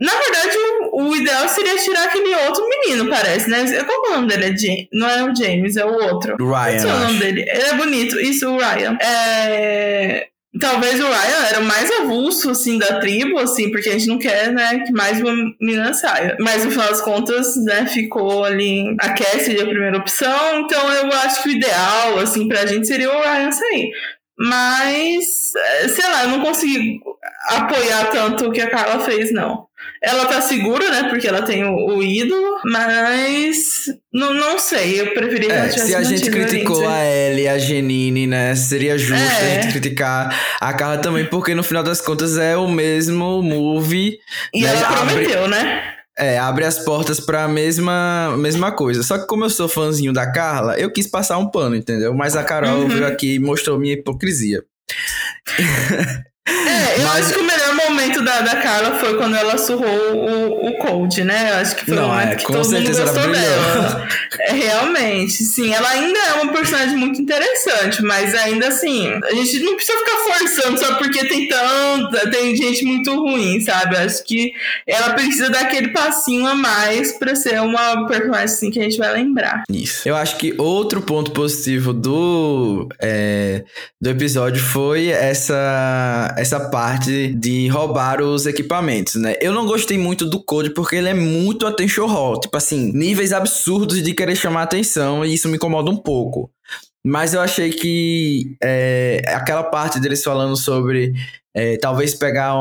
na 0.00 0.12
verdade, 0.12 0.56
o, 0.92 1.02
o, 1.02 1.16
ideal 1.16 1.48
seria 1.48 1.76
tirar 1.76 2.04
aquele 2.04 2.32
outro 2.46 2.68
menino, 2.68 3.08
parece, 3.10 3.50
né? 3.50 3.82
Qual 3.82 4.06
é 4.06 4.08
o 4.08 4.14
nome 4.16 4.28
dele? 4.28 4.44
É 4.44 4.56
James. 4.56 4.88
Não 4.92 5.08
é 5.08 5.24
o 5.24 5.34
James, 5.34 5.76
é 5.76 5.84
o 5.84 5.92
outro. 5.92 6.36
Ryan. 6.36 6.82
Qual 6.82 6.94
é 6.94 6.96
o 6.96 7.00
nome 7.00 7.18
dele? 7.18 7.40
Ele 7.40 7.62
é 7.62 7.74
bonito. 7.74 8.20
Isso, 8.20 8.48
o 8.48 8.58
Ryan. 8.58 8.96
É... 9.00 10.28
Talvez 10.60 10.98
o 10.98 11.04
Ryan 11.04 11.46
era 11.50 11.60
o 11.60 11.64
mais 11.64 11.90
avulso, 12.00 12.50
assim, 12.50 12.78
da 12.78 13.00
tribo, 13.00 13.38
assim, 13.38 13.70
porque 13.70 13.88
a 13.88 13.92
gente 13.92 14.06
não 14.06 14.18
quer, 14.18 14.52
né, 14.52 14.80
que 14.80 14.92
mais 14.92 15.20
uma 15.20 15.32
menina 15.60 15.92
saia. 15.92 16.36
Mas, 16.40 16.64
no 16.64 16.70
final 16.70 16.88
das 16.88 17.00
contas, 17.00 17.54
né, 17.64 17.86
ficou 17.86 18.44
ali 18.44 18.96
a 19.00 19.12
Cassidy 19.12 19.60
a 19.60 19.66
primeira 19.66 19.98
opção, 19.98 20.60
então 20.60 20.90
eu 20.92 21.12
acho 21.12 21.42
que 21.42 21.50
o 21.50 21.52
ideal, 21.52 22.18
assim, 22.20 22.48
pra 22.48 22.66
gente 22.66 22.86
seria 22.86 23.10
o 23.10 23.20
Ryan 23.20 23.52
sair. 23.52 23.90
Mas, 24.38 25.54
é, 25.56 25.88
sei 25.88 26.08
lá, 26.08 26.22
eu 26.22 26.30
não 26.30 26.40
consegui 26.40 27.00
apoiar 27.50 28.10
tanto 28.10 28.46
o 28.46 28.52
que 28.52 28.60
a 28.60 28.70
Carla 28.70 29.00
fez, 29.00 29.32
não. 29.32 29.67
Ela 30.02 30.26
tá 30.26 30.40
segura, 30.40 30.88
né? 30.90 31.08
Porque 31.08 31.26
ela 31.26 31.42
tem 31.42 31.64
o, 31.64 31.96
o 31.96 32.02
ídolo, 32.02 32.60
mas 32.64 33.86
não, 34.12 34.32
não 34.32 34.58
sei, 34.58 35.00
eu 35.00 35.12
preferia 35.12 35.52
é, 35.52 35.68
Se 35.70 35.94
a 35.94 36.02
gente 36.02 36.30
criticou 36.30 36.86
a 36.88 37.04
Ellie 37.04 37.44
e 37.44 37.48
a 37.48 37.58
Genine, 37.58 38.26
né? 38.26 38.54
Seria 38.54 38.96
justo 38.96 39.14
é. 39.22 39.26
a 39.58 39.62
gente 39.62 39.72
criticar 39.72 40.56
a 40.60 40.72
Carla 40.72 40.98
também, 40.98 41.24
porque 41.24 41.54
no 41.54 41.62
final 41.64 41.82
das 41.82 42.00
contas 42.00 42.38
é 42.38 42.56
o 42.56 42.68
mesmo 42.68 43.42
movie. 43.42 44.18
E 44.54 44.62
né? 44.62 44.68
ela 44.68 44.92
prometeu, 44.92 45.44
Abre... 45.44 45.50
né? 45.56 45.82
É, 46.20 46.36
abre 46.36 46.64
as 46.64 46.80
portas 46.80 47.20
pra 47.20 47.46
mesma, 47.46 48.34
mesma 48.36 48.72
coisa. 48.72 49.04
Só 49.04 49.18
que 49.18 49.26
como 49.28 49.44
eu 49.44 49.50
sou 49.50 49.68
fãzinho 49.68 50.12
da 50.12 50.30
Carla, 50.32 50.76
eu 50.76 50.90
quis 50.92 51.06
passar 51.06 51.38
um 51.38 51.48
pano, 51.48 51.76
entendeu? 51.76 52.12
Mas 52.12 52.34
a 52.34 52.42
Carol 52.42 52.80
Uhum. 52.80 52.88
veio 52.88 53.06
aqui 53.06 53.34
e 53.34 53.38
mostrou 53.38 53.78
minha 53.78 53.94
hipocrisia. 53.94 54.62
É, 55.58 56.98
eu 56.98 57.02
Mas- 57.06 57.24
acho 57.26 57.34
que 57.34 57.38
o 57.40 57.44
melhor 57.46 57.67
momento 57.90 58.22
da, 58.22 58.40
da 58.40 58.56
Carla 58.56 58.98
foi 58.98 59.16
quando 59.16 59.36
ela 59.36 59.58
surrou 59.58 60.14
o, 60.14 60.68
o 60.68 60.78
Cold, 60.78 61.22
né? 61.24 61.50
Eu 61.52 61.56
acho 61.56 61.76
que 61.76 61.84
foi 61.84 61.94
Não, 61.94 62.06
o 62.06 62.08
momento 62.08 62.32
é, 62.32 62.36
que 62.36 62.46
todo 62.46 62.70
mundo 62.70 62.86
gostou 62.86 63.32
dela. 63.32 64.08
É, 64.40 64.52
realmente, 64.52 65.44
sim. 65.44 65.72
Ela 65.72 65.88
ainda 65.90 66.18
é 66.18 66.42
uma 66.42 66.52
personagem 66.52 66.96
muito 66.96 67.20
interessante, 67.20 68.02
mas 68.02 68.34
ainda 68.34 68.68
assim, 68.68 69.08
a 69.24 69.34
gente 69.34 69.58
não 69.60 69.74
precisa 69.74 69.98
ficar 69.98 70.16
forçando 70.16 70.78
só 70.78 70.94
porque 70.94 71.26
tem 71.26 71.48
tanta, 71.48 72.30
tem 72.30 72.56
gente 72.56 72.84
muito 72.84 73.14
ruim, 73.14 73.60
sabe? 73.60 73.96
Eu 73.96 74.00
acho 74.00 74.24
que 74.24 74.52
ela 74.86 75.10
precisa 75.10 75.50
dar 75.50 75.62
aquele 75.62 75.88
passinho 75.88 76.46
a 76.46 76.54
mais 76.54 77.12
pra 77.12 77.34
ser 77.34 77.60
uma 77.60 78.06
personagem 78.06 78.44
assim 78.44 78.70
que 78.70 78.78
a 78.78 78.82
gente 78.82 78.98
vai 78.98 79.12
lembrar. 79.12 79.64
Isso. 79.70 80.08
Eu 80.08 80.16
acho 80.16 80.36
que 80.36 80.54
outro 80.58 81.02
ponto 81.02 81.30
positivo 81.32 81.92
do, 81.92 82.88
é, 83.00 83.64
do 84.00 84.10
episódio 84.10 84.62
foi 84.62 85.08
essa, 85.08 86.34
essa 86.36 86.60
parte 86.68 87.28
de 87.34 87.66
roubar 87.78 88.20
os 88.20 88.46
equipamentos, 88.46 89.14
né? 89.16 89.36
Eu 89.40 89.52
não 89.52 89.66
gostei 89.66 89.96
muito 89.96 90.28
do 90.28 90.42
Code 90.42 90.70
porque 90.70 90.96
ele 90.96 91.08
é 91.08 91.14
muito 91.14 91.66
attention 91.66 92.06
hall. 92.06 92.40
Tipo 92.40 92.56
assim, 92.56 92.92
níveis 92.92 93.32
absurdos 93.32 94.02
de 94.02 94.14
querer 94.14 94.36
chamar 94.36 94.62
atenção 94.62 95.24
e 95.24 95.34
isso 95.34 95.48
me 95.48 95.56
incomoda 95.56 95.90
um 95.90 95.96
pouco. 95.96 96.50
Mas 97.04 97.32
eu 97.32 97.40
achei 97.40 97.70
que 97.70 98.56
é, 98.62 99.22
aquela 99.28 99.62
parte 99.62 100.00
deles 100.00 100.22
falando 100.22 100.56
sobre 100.56 101.14
é, 101.54 101.76
talvez 101.78 102.14
pegar 102.14 102.54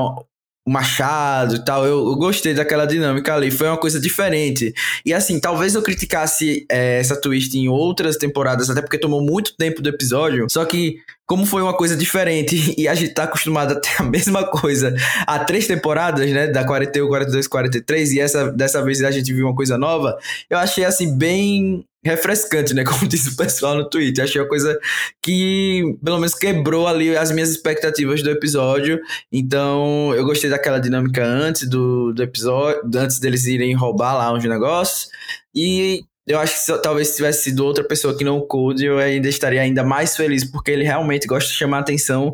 um 0.68 0.72
machado 0.72 1.56
e 1.56 1.64
tal, 1.64 1.86
eu, 1.86 2.06
eu 2.10 2.16
gostei 2.16 2.54
daquela 2.54 2.86
dinâmica 2.86 3.34
ali. 3.34 3.50
Foi 3.50 3.68
uma 3.68 3.78
coisa 3.78 4.00
diferente. 4.02 4.74
E 5.06 5.14
assim, 5.14 5.40
talvez 5.40 5.74
eu 5.74 5.82
criticasse 5.82 6.66
é, 6.70 7.00
essa 7.00 7.20
twist 7.20 7.58
em 7.58 7.70
outras 7.70 8.18
temporadas, 8.18 8.70
até 8.70 8.82
porque 8.82 8.98
tomou 8.98 9.22
muito 9.22 9.56
tempo 9.56 9.82
do 9.82 9.88
episódio. 9.88 10.46
Só 10.50 10.66
que, 10.66 10.98
como 11.26 11.46
foi 11.46 11.62
uma 11.62 11.74
coisa 11.74 11.96
diferente 11.96 12.76
e 12.78 12.86
a 12.86 12.94
gente 12.94 13.14
tá 13.14 13.24
acostumado 13.24 13.72
a 13.72 13.80
ter 13.80 13.96
a 14.00 14.04
mesma 14.04 14.44
coisa 14.44 14.94
há 15.26 15.40
três 15.40 15.66
temporadas, 15.66 16.30
né? 16.30 16.48
Da 16.48 16.66
41, 16.66 17.08
42, 17.08 17.48
43, 17.48 18.12
e 18.12 18.20
essa, 18.20 18.52
dessa 18.52 18.84
vez 18.84 19.02
a 19.02 19.12
gente 19.12 19.34
viu 19.34 19.48
uma 19.48 19.56
coisa 19.56 19.78
nova, 19.78 20.18
eu 20.50 20.58
achei 20.58 20.84
assim, 20.84 21.18
bem 21.18 21.86
refrescante, 22.08 22.74
né? 22.74 22.84
Como 22.86 23.08
disse 23.08 23.30
o 23.30 23.36
pessoal 23.36 23.76
no 23.76 23.90
Twitter. 23.90 24.24
Achei 24.24 24.42
uma 24.42 24.48
coisa 24.48 24.78
que, 25.22 25.98
pelo 26.04 26.18
menos, 26.18 26.34
quebrou 26.34 26.88
ali 26.88 27.16
as 27.16 27.32
minhas 27.32 27.50
expectativas 27.50 28.22
do 28.24 28.30
episódio. 28.30 29.00
Então, 29.32 30.14
eu 30.16 30.26
gostei 30.26 30.50
daquela 30.50 30.80
dinâmica 30.80 31.24
antes 31.24 31.70
do, 31.70 32.14
do 32.14 32.24
episódio, 32.24 32.82
antes 32.96 33.20
deles 33.20 33.46
irem 33.46 33.74
roubar 33.76 34.16
lá 34.16 34.34
uns 34.34 34.44
negócios. 34.44 35.10
E 35.54 36.04
eu 36.28 36.38
acho 36.40 36.54
que 36.54 36.60
se, 36.60 36.82
talvez 36.82 37.08
se 37.08 37.16
tivesse 37.16 37.44
sido 37.46 37.66
outra 37.66 37.84
pessoa 37.84 38.16
que 38.16 38.24
não 38.24 38.38
o 38.38 38.46
Code, 38.46 38.86
eu 38.86 38.98
ainda 38.98 39.30
estaria 39.30 39.62
ainda 39.62 39.84
mais 39.84 40.16
feliz, 40.16 40.44
porque 40.44 40.72
ele 40.72 40.84
realmente 40.84 41.26
gosta 41.26 41.50
de 41.50 41.56
chamar 41.56 41.80
atenção 41.80 42.34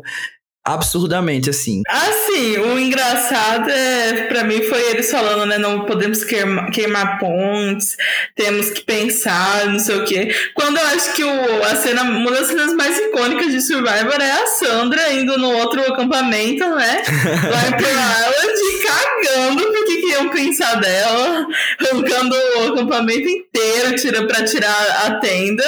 absurdamente, 0.64 1.50
assim. 1.50 1.82
Assim, 1.86 2.56
o 2.58 2.78
engraçado 2.78 3.70
é, 3.70 4.26
pra 4.28 4.44
mim 4.44 4.62
foi 4.62 4.80
eles 4.90 5.10
falando, 5.10 5.46
né? 5.46 5.58
Não 5.58 5.84
podemos 5.84 6.24
queimar, 6.24 6.70
queimar 6.70 7.18
pontes, 7.18 7.96
temos 8.34 8.70
que 8.70 8.82
pensar, 8.82 9.66
não 9.66 9.78
sei 9.78 9.96
o 9.96 10.04
quê. 10.04 10.34
Quando 10.54 10.78
eu 10.78 10.86
acho 10.88 11.12
que 11.12 11.22
o, 11.22 11.64
a 11.64 11.76
cena, 11.76 12.02
uma 12.02 12.30
das 12.30 12.46
cenas 12.46 12.72
mais 12.72 12.98
icônicas 12.98 13.52
de 13.52 13.60
Survivor 13.60 14.20
é 14.20 14.30
a 14.30 14.46
Sandra 14.46 15.12
indo 15.12 15.36
no 15.38 15.52
outro 15.52 15.80
acampamento, 15.82 16.66
né? 16.74 17.02
Lá 17.50 17.68
em 17.68 17.76
Pearl 17.76 18.00
Island, 18.30 18.64
cagando 18.86 19.62
porque 19.72 19.96
que 19.96 20.08
iam 20.08 20.28
pensar 20.30 20.76
dela, 20.76 21.46
arrancando 21.78 22.34
o 22.34 22.72
acampamento 22.72 23.28
inteiro 23.28 23.96
tira, 23.96 24.26
pra 24.26 24.44
tirar 24.44 25.06
a 25.06 25.18
tenda. 25.18 25.64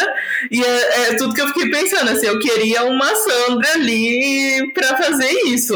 E 0.51 0.63
é, 0.63 1.11
é 1.11 1.15
tudo 1.15 1.35
que 1.35 1.41
eu 1.41 1.49
fiquei 1.49 1.71
pensando, 1.71 2.11
assim, 2.11 2.27
eu 2.27 2.39
queria 2.39 2.85
uma 2.85 3.15
Sandra 3.15 3.73
ali 3.75 4.73
pra 4.73 4.86
fazer 4.97 5.31
isso. 5.47 5.75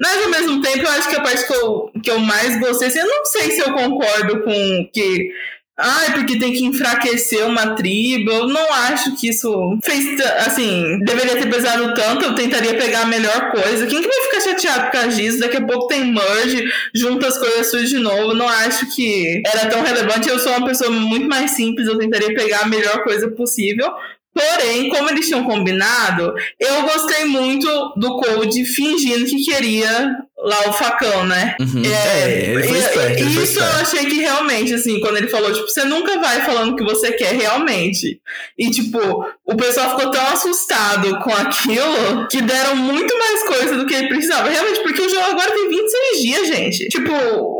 Mas 0.00 0.22
ao 0.22 0.30
mesmo 0.30 0.60
tempo, 0.60 0.80
eu 0.80 0.90
acho 0.90 1.08
que 1.08 1.16
a 1.16 1.22
parte 1.22 1.46
que 1.46 1.54
eu, 1.54 1.90
que 2.02 2.10
eu 2.10 2.18
mais 2.18 2.58
gostei, 2.60 2.88
assim, 2.88 2.98
eu 2.98 3.06
não 3.06 3.24
sei 3.24 3.50
se 3.52 3.60
eu 3.60 3.72
concordo 3.72 4.42
com 4.42 4.90
que. 4.92 5.30
Ai, 5.76 6.12
porque 6.14 6.38
tem 6.38 6.52
que 6.52 6.64
enfraquecer 6.64 7.44
uma 7.44 7.74
tribo. 7.74 8.30
Eu 8.30 8.46
não 8.46 8.72
acho 8.72 9.16
que 9.16 9.30
isso 9.30 9.76
fez, 9.82 10.20
assim, 10.46 11.00
deveria 11.00 11.34
ter 11.34 11.50
pesado 11.50 11.92
tanto. 11.94 12.24
Eu 12.24 12.34
tentaria 12.36 12.76
pegar 12.76 13.00
a 13.02 13.06
melhor 13.06 13.50
coisa. 13.50 13.84
Quem 13.86 14.00
que 14.00 14.08
vai 14.08 14.20
ficar 14.20 14.40
chateado 14.40 14.84
por 14.84 14.92
causa 14.92 15.08
disso? 15.08 15.40
Daqui 15.40 15.56
a 15.56 15.66
pouco 15.66 15.88
tem 15.88 16.12
merge, 16.12 16.64
junta 16.94 17.26
as 17.26 17.38
coisas 17.38 17.70
suas 17.70 17.88
de 17.88 17.98
novo. 17.98 18.30
Eu 18.30 18.36
Não 18.36 18.48
acho 18.48 18.94
que 18.94 19.42
era 19.44 19.68
tão 19.68 19.82
relevante. 19.82 20.28
Eu 20.28 20.38
sou 20.38 20.52
uma 20.52 20.64
pessoa 20.64 20.92
muito 20.92 21.28
mais 21.28 21.50
simples. 21.50 21.88
Eu 21.88 21.98
tentaria 21.98 22.32
pegar 22.32 22.60
a 22.60 22.68
melhor 22.68 23.02
coisa 23.02 23.28
possível. 23.32 23.92
Porém, 24.34 24.88
como 24.88 25.08
eles 25.10 25.28
tinham 25.28 25.44
combinado, 25.44 26.34
eu 26.58 26.82
gostei 26.82 27.24
muito 27.24 27.94
do 27.96 28.16
Code 28.16 28.64
fingindo 28.64 29.26
que 29.26 29.44
queria 29.44 30.16
lá 30.36 30.68
o 30.68 30.72
facão, 30.72 31.24
né? 31.26 31.56
Uhum. 31.60 31.82
É, 31.84 32.28
É, 32.28 32.50
ele 32.50 32.68
e- 32.68 32.78
esperto, 32.78 33.20
ele 33.20 33.30
e 33.30 33.34
foi 33.34 33.44
isso 33.44 33.58
eu 33.60 33.64
achei 33.80 34.04
que 34.06 34.18
realmente, 34.20 34.74
assim, 34.74 35.00
quando 35.00 35.16
ele 35.16 35.28
falou, 35.28 35.52
tipo, 35.52 35.66
você 35.68 35.84
nunca 35.84 36.18
vai 36.18 36.42
falando 36.44 36.72
o 36.72 36.76
que 36.76 36.84
você 36.84 37.12
quer 37.12 37.34
realmente. 37.34 38.20
E, 38.58 38.70
tipo, 38.70 38.98
o 39.46 39.56
pessoal 39.56 39.90
ficou 39.96 40.10
tão 40.10 40.26
assustado 40.28 41.18
com 41.20 41.32
aquilo 41.34 42.26
que 42.28 42.42
deram 42.42 42.76
muito 42.76 43.16
mais 43.18 43.42
coisa 43.44 43.76
do 43.76 43.86
que 43.86 43.94
ele 43.94 44.08
precisava. 44.08 44.50
Realmente, 44.50 44.80
porque 44.82 45.00
o 45.02 45.08
jogo 45.08 45.22
agora 45.30 45.50
tem 45.52 45.68
26 45.70 46.20
dias, 46.22 46.48
gente. 46.48 46.88
Tipo, 46.88 47.12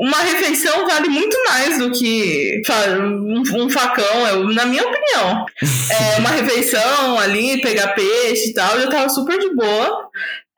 uma 0.02 0.18
refeição 0.18 0.86
vale 0.86 1.08
muito 1.08 1.36
mais 1.48 1.78
do 1.78 1.90
que 1.92 2.60
um, 3.00 3.42
um 3.64 3.70
facão, 3.70 4.26
eu- 4.28 4.48
na 4.52 4.66
minha 4.66 4.82
opinião. 4.82 5.46
É, 5.94 6.18
uma 6.18 6.30
refeição 6.30 7.18
ali, 7.18 7.60
pegar 7.60 7.88
peixe 7.88 8.50
e 8.50 8.54
tal, 8.54 8.80
já 8.80 8.88
tava 8.88 9.08
super 9.08 9.38
de 9.38 9.54
boa. 9.54 10.08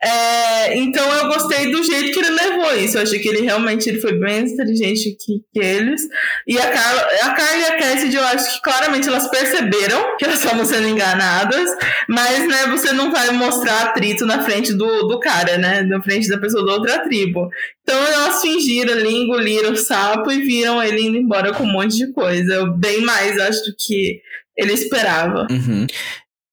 É, 0.07 0.79
então 0.79 1.05
eu 1.17 1.29
gostei 1.29 1.73
do 1.73 1.83
jeito 1.83 2.13
que 2.13 2.25
ele 2.25 2.31
levou 2.31 2.77
isso. 2.77 2.97
Eu 2.97 3.03
achei 3.03 3.19
que 3.19 3.29
ele 3.29 3.41
realmente 3.41 3.89
ele 3.89 4.01
foi 4.01 4.13
bem 4.13 4.45
inteligente 4.45 5.17
que, 5.19 5.41
que 5.53 5.59
eles. 5.59 6.01
E 6.47 6.57
a 6.57 6.71
Carla, 6.71 7.03
a 7.23 7.31
Carla 7.35 7.57
e 7.57 7.65
a 7.65 7.79
Cassidy, 7.79 8.17
eu 8.17 8.25
acho 8.25 8.55
que 8.55 8.63
claramente 8.63 9.09
elas 9.09 9.29
perceberam 9.29 10.17
que 10.17 10.25
elas 10.25 10.39
estavam 10.39 10.65
sendo 10.65 10.87
enganadas, 10.87 11.69
mas 12.09 12.47
né, 12.47 12.67
você 12.69 12.93
não 12.93 13.11
vai 13.11 13.31
mostrar 13.33 13.83
atrito 13.83 14.25
na 14.25 14.43
frente 14.45 14.73
do, 14.73 15.09
do 15.09 15.19
cara, 15.19 15.59
né? 15.59 15.83
Na 15.83 16.01
frente 16.01 16.29
da 16.29 16.39
pessoa 16.39 16.65
da 16.65 16.75
outra 16.75 17.03
tribo. 17.03 17.49
Então 17.83 17.99
elas 17.99 18.41
fingiram 18.41 18.93
ali, 18.93 19.13
engoliram 19.13 19.73
o 19.73 19.77
sapo 19.77 20.31
e 20.31 20.43
viram 20.43 20.81
ele 20.81 21.03
indo 21.03 21.17
embora 21.17 21.53
com 21.53 21.65
um 21.65 21.73
monte 21.73 21.97
de 21.97 22.13
coisa. 22.13 22.65
Bem 22.77 23.01
mais, 23.01 23.39
acho, 23.41 23.65
do 23.65 23.75
que 23.77 24.21
ele 24.57 24.73
esperava. 24.73 25.47
Uhum. 25.51 25.87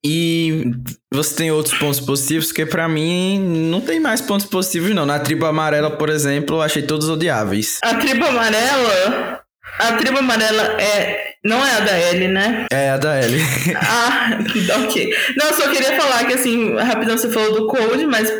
E 0.05 0.65
você 1.13 1.35
tem 1.35 1.51
outros 1.51 1.77
pontos 1.77 1.99
positivos, 2.01 2.51
que 2.51 2.65
pra 2.65 2.89
mim 2.89 3.39
não 3.39 3.79
tem 3.79 3.99
mais 3.99 4.19
pontos 4.19 4.45
positivos, 4.45 4.93
não. 4.93 5.05
Na 5.05 5.19
tribo 5.19 5.45
amarela, 5.45 5.89
por 5.91 6.09
exemplo, 6.09 6.57
eu 6.57 6.61
achei 6.61 6.83
todos 6.83 7.07
odiáveis. 7.07 7.79
A 7.81 7.95
tribo 7.95 8.25
amarela. 8.25 9.41
A 9.79 9.93
tribo 9.93 10.19
amarela 10.19 10.81
é. 10.81 11.33
Não 11.43 11.65
é 11.65 11.71
a 11.75 11.79
da 11.79 11.99
Ellie, 11.99 12.27
né? 12.27 12.65
É 12.71 12.89
a 12.91 12.97
da 12.97 13.21
Ellie. 13.21 13.41
Ah, 13.75 14.39
ok. 14.83 15.15
Não, 15.37 15.47
eu 15.47 15.53
só 15.53 15.69
queria 15.69 15.99
falar 15.99 16.25
que, 16.25 16.33
assim, 16.33 16.75
rapidão 16.75 17.17
você 17.17 17.29
falou 17.29 17.53
do 17.53 17.67
Code, 17.67 18.05
mas 18.05 18.31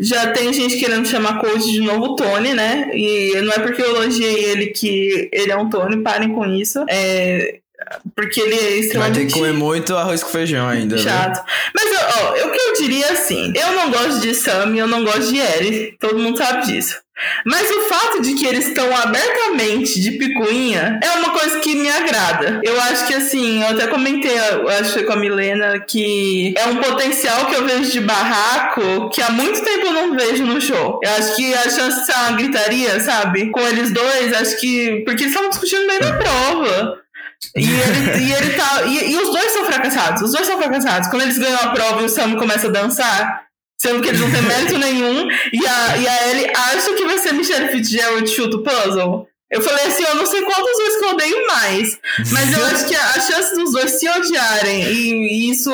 já 0.00 0.32
tem 0.32 0.52
gente 0.52 0.78
querendo 0.78 1.06
chamar 1.06 1.40
Code 1.40 1.70
de 1.70 1.80
novo 1.80 2.16
Tony, 2.16 2.52
né? 2.52 2.90
E 2.94 3.40
não 3.42 3.52
é 3.52 3.58
porque 3.58 3.80
eu 3.80 3.96
elogiei 3.96 4.44
ele 4.44 4.66
que 4.66 5.30
ele 5.32 5.52
é 5.52 5.56
um 5.56 5.68
Tony, 5.70 6.02
parem 6.02 6.30
com 6.30 6.44
isso. 6.46 6.84
É. 6.88 7.61
Porque 8.14 8.40
ele 8.40 8.54
é 8.54 8.58
Vai 8.58 8.68
ter 8.68 8.78
extremamente 8.80 9.32
que 9.32 9.38
comer 9.38 9.52
muito 9.52 9.96
arroz 9.96 10.22
com 10.22 10.30
feijão 10.30 10.68
ainda. 10.68 10.96
né? 10.96 11.02
chato. 11.02 11.44
Mas, 11.74 11.90
ó, 11.92 12.24
ó, 12.24 12.46
o 12.46 12.50
que 12.50 12.60
eu 12.60 12.74
diria 12.74 13.10
assim, 13.12 13.52
eu 13.54 13.72
não 13.72 13.90
gosto 13.90 14.20
de 14.20 14.34
Sam 14.34 14.72
e 14.74 14.78
eu 14.78 14.86
não 14.86 15.04
gosto 15.04 15.32
de 15.32 15.38
Ellie, 15.38 15.96
todo 15.98 16.18
mundo 16.18 16.38
sabe 16.38 16.66
disso. 16.66 17.02
Mas 17.46 17.70
o 17.70 17.82
fato 17.82 18.22
de 18.22 18.34
que 18.34 18.46
eles 18.46 18.66
estão 18.68 18.88
abertamente 18.96 20.00
de 20.00 20.12
picuinha 20.12 20.98
é 21.02 21.10
uma 21.18 21.30
coisa 21.30 21.60
que 21.60 21.74
me 21.74 21.88
agrada. 21.88 22.60
Eu 22.64 22.80
acho 22.80 23.06
que 23.06 23.14
assim, 23.14 23.62
eu 23.62 23.68
até 23.68 23.86
comentei, 23.86 24.32
eu 24.36 24.68
acho 24.68 25.04
com 25.04 25.12
a 25.12 25.16
Milena, 25.16 25.78
que 25.80 26.54
é 26.56 26.66
um 26.66 26.76
potencial 26.76 27.46
que 27.46 27.54
eu 27.54 27.64
vejo 27.64 27.92
de 27.92 28.00
barraco 28.00 29.08
que 29.10 29.22
há 29.22 29.30
muito 29.30 29.62
tempo 29.62 29.86
eu 29.86 29.92
não 29.92 30.16
vejo 30.16 30.44
no 30.44 30.60
show. 30.60 30.98
Eu 31.02 31.10
acho 31.10 31.36
que 31.36 31.54
a 31.54 31.70
chance 31.70 32.00
de 32.00 32.06
ser 32.06 32.12
uma 32.12 32.32
gritaria, 32.32 32.98
sabe? 32.98 33.50
Com 33.50 33.60
eles 33.60 33.92
dois, 33.92 34.32
acho 34.34 34.58
que. 34.58 35.02
Porque 35.04 35.22
eles 35.22 35.32
estavam 35.32 35.50
discutindo 35.50 35.86
bem 35.86 36.00
na 36.00 36.12
prova. 36.14 37.01
E 37.56 37.64
ele, 37.64 38.24
e 38.24 38.32
ele 38.32 38.50
tá. 38.54 38.82
E, 38.86 39.12
e 39.12 39.16
os 39.16 39.30
dois 39.30 39.52
são 39.52 39.64
fracassados. 39.64 40.22
Os 40.22 40.32
dois 40.32 40.46
são 40.46 40.58
fracassados. 40.58 41.08
Quando 41.08 41.22
eles 41.22 41.38
ganham 41.38 41.58
a 41.60 41.68
prova 41.70 42.02
e 42.02 42.04
o 42.04 42.08
Sam 42.08 42.36
começa 42.36 42.68
a 42.68 42.70
dançar, 42.70 43.46
sendo 43.80 44.00
que 44.00 44.08
eles 44.08 44.20
não 44.20 44.30
têm 44.30 44.42
mérito 44.42 44.78
nenhum, 44.78 45.28
e 45.52 45.66
a, 45.66 45.96
e 45.96 46.08
a 46.08 46.28
Ellie 46.30 46.52
acha 46.54 46.94
que 46.94 47.04
vai 47.04 47.18
ser 47.18 47.34
Michelle 47.34 47.68
Fitzgerald 47.68 48.28
chuta 48.28 48.56
o 48.56 48.62
puzzle. 48.62 49.28
Eu 49.50 49.60
falei 49.60 49.86
assim, 49.86 50.02
eu 50.04 50.14
não 50.14 50.24
sei 50.24 50.40
qual 50.42 50.62
dos 50.62 50.78
dois 50.78 50.96
que 50.96 51.04
eu 51.04 51.10
odeio 51.10 51.46
mais. 51.46 51.98
Mas 52.30 52.56
eu 52.56 52.64
acho 52.64 52.86
que 52.86 52.94
a, 52.94 53.10
a 53.10 53.20
chance 53.20 53.54
dos 53.54 53.72
dois 53.72 53.90
se 53.90 54.08
odiarem 54.08 54.84
e, 54.84 55.10
e 55.10 55.50
isso 55.50 55.70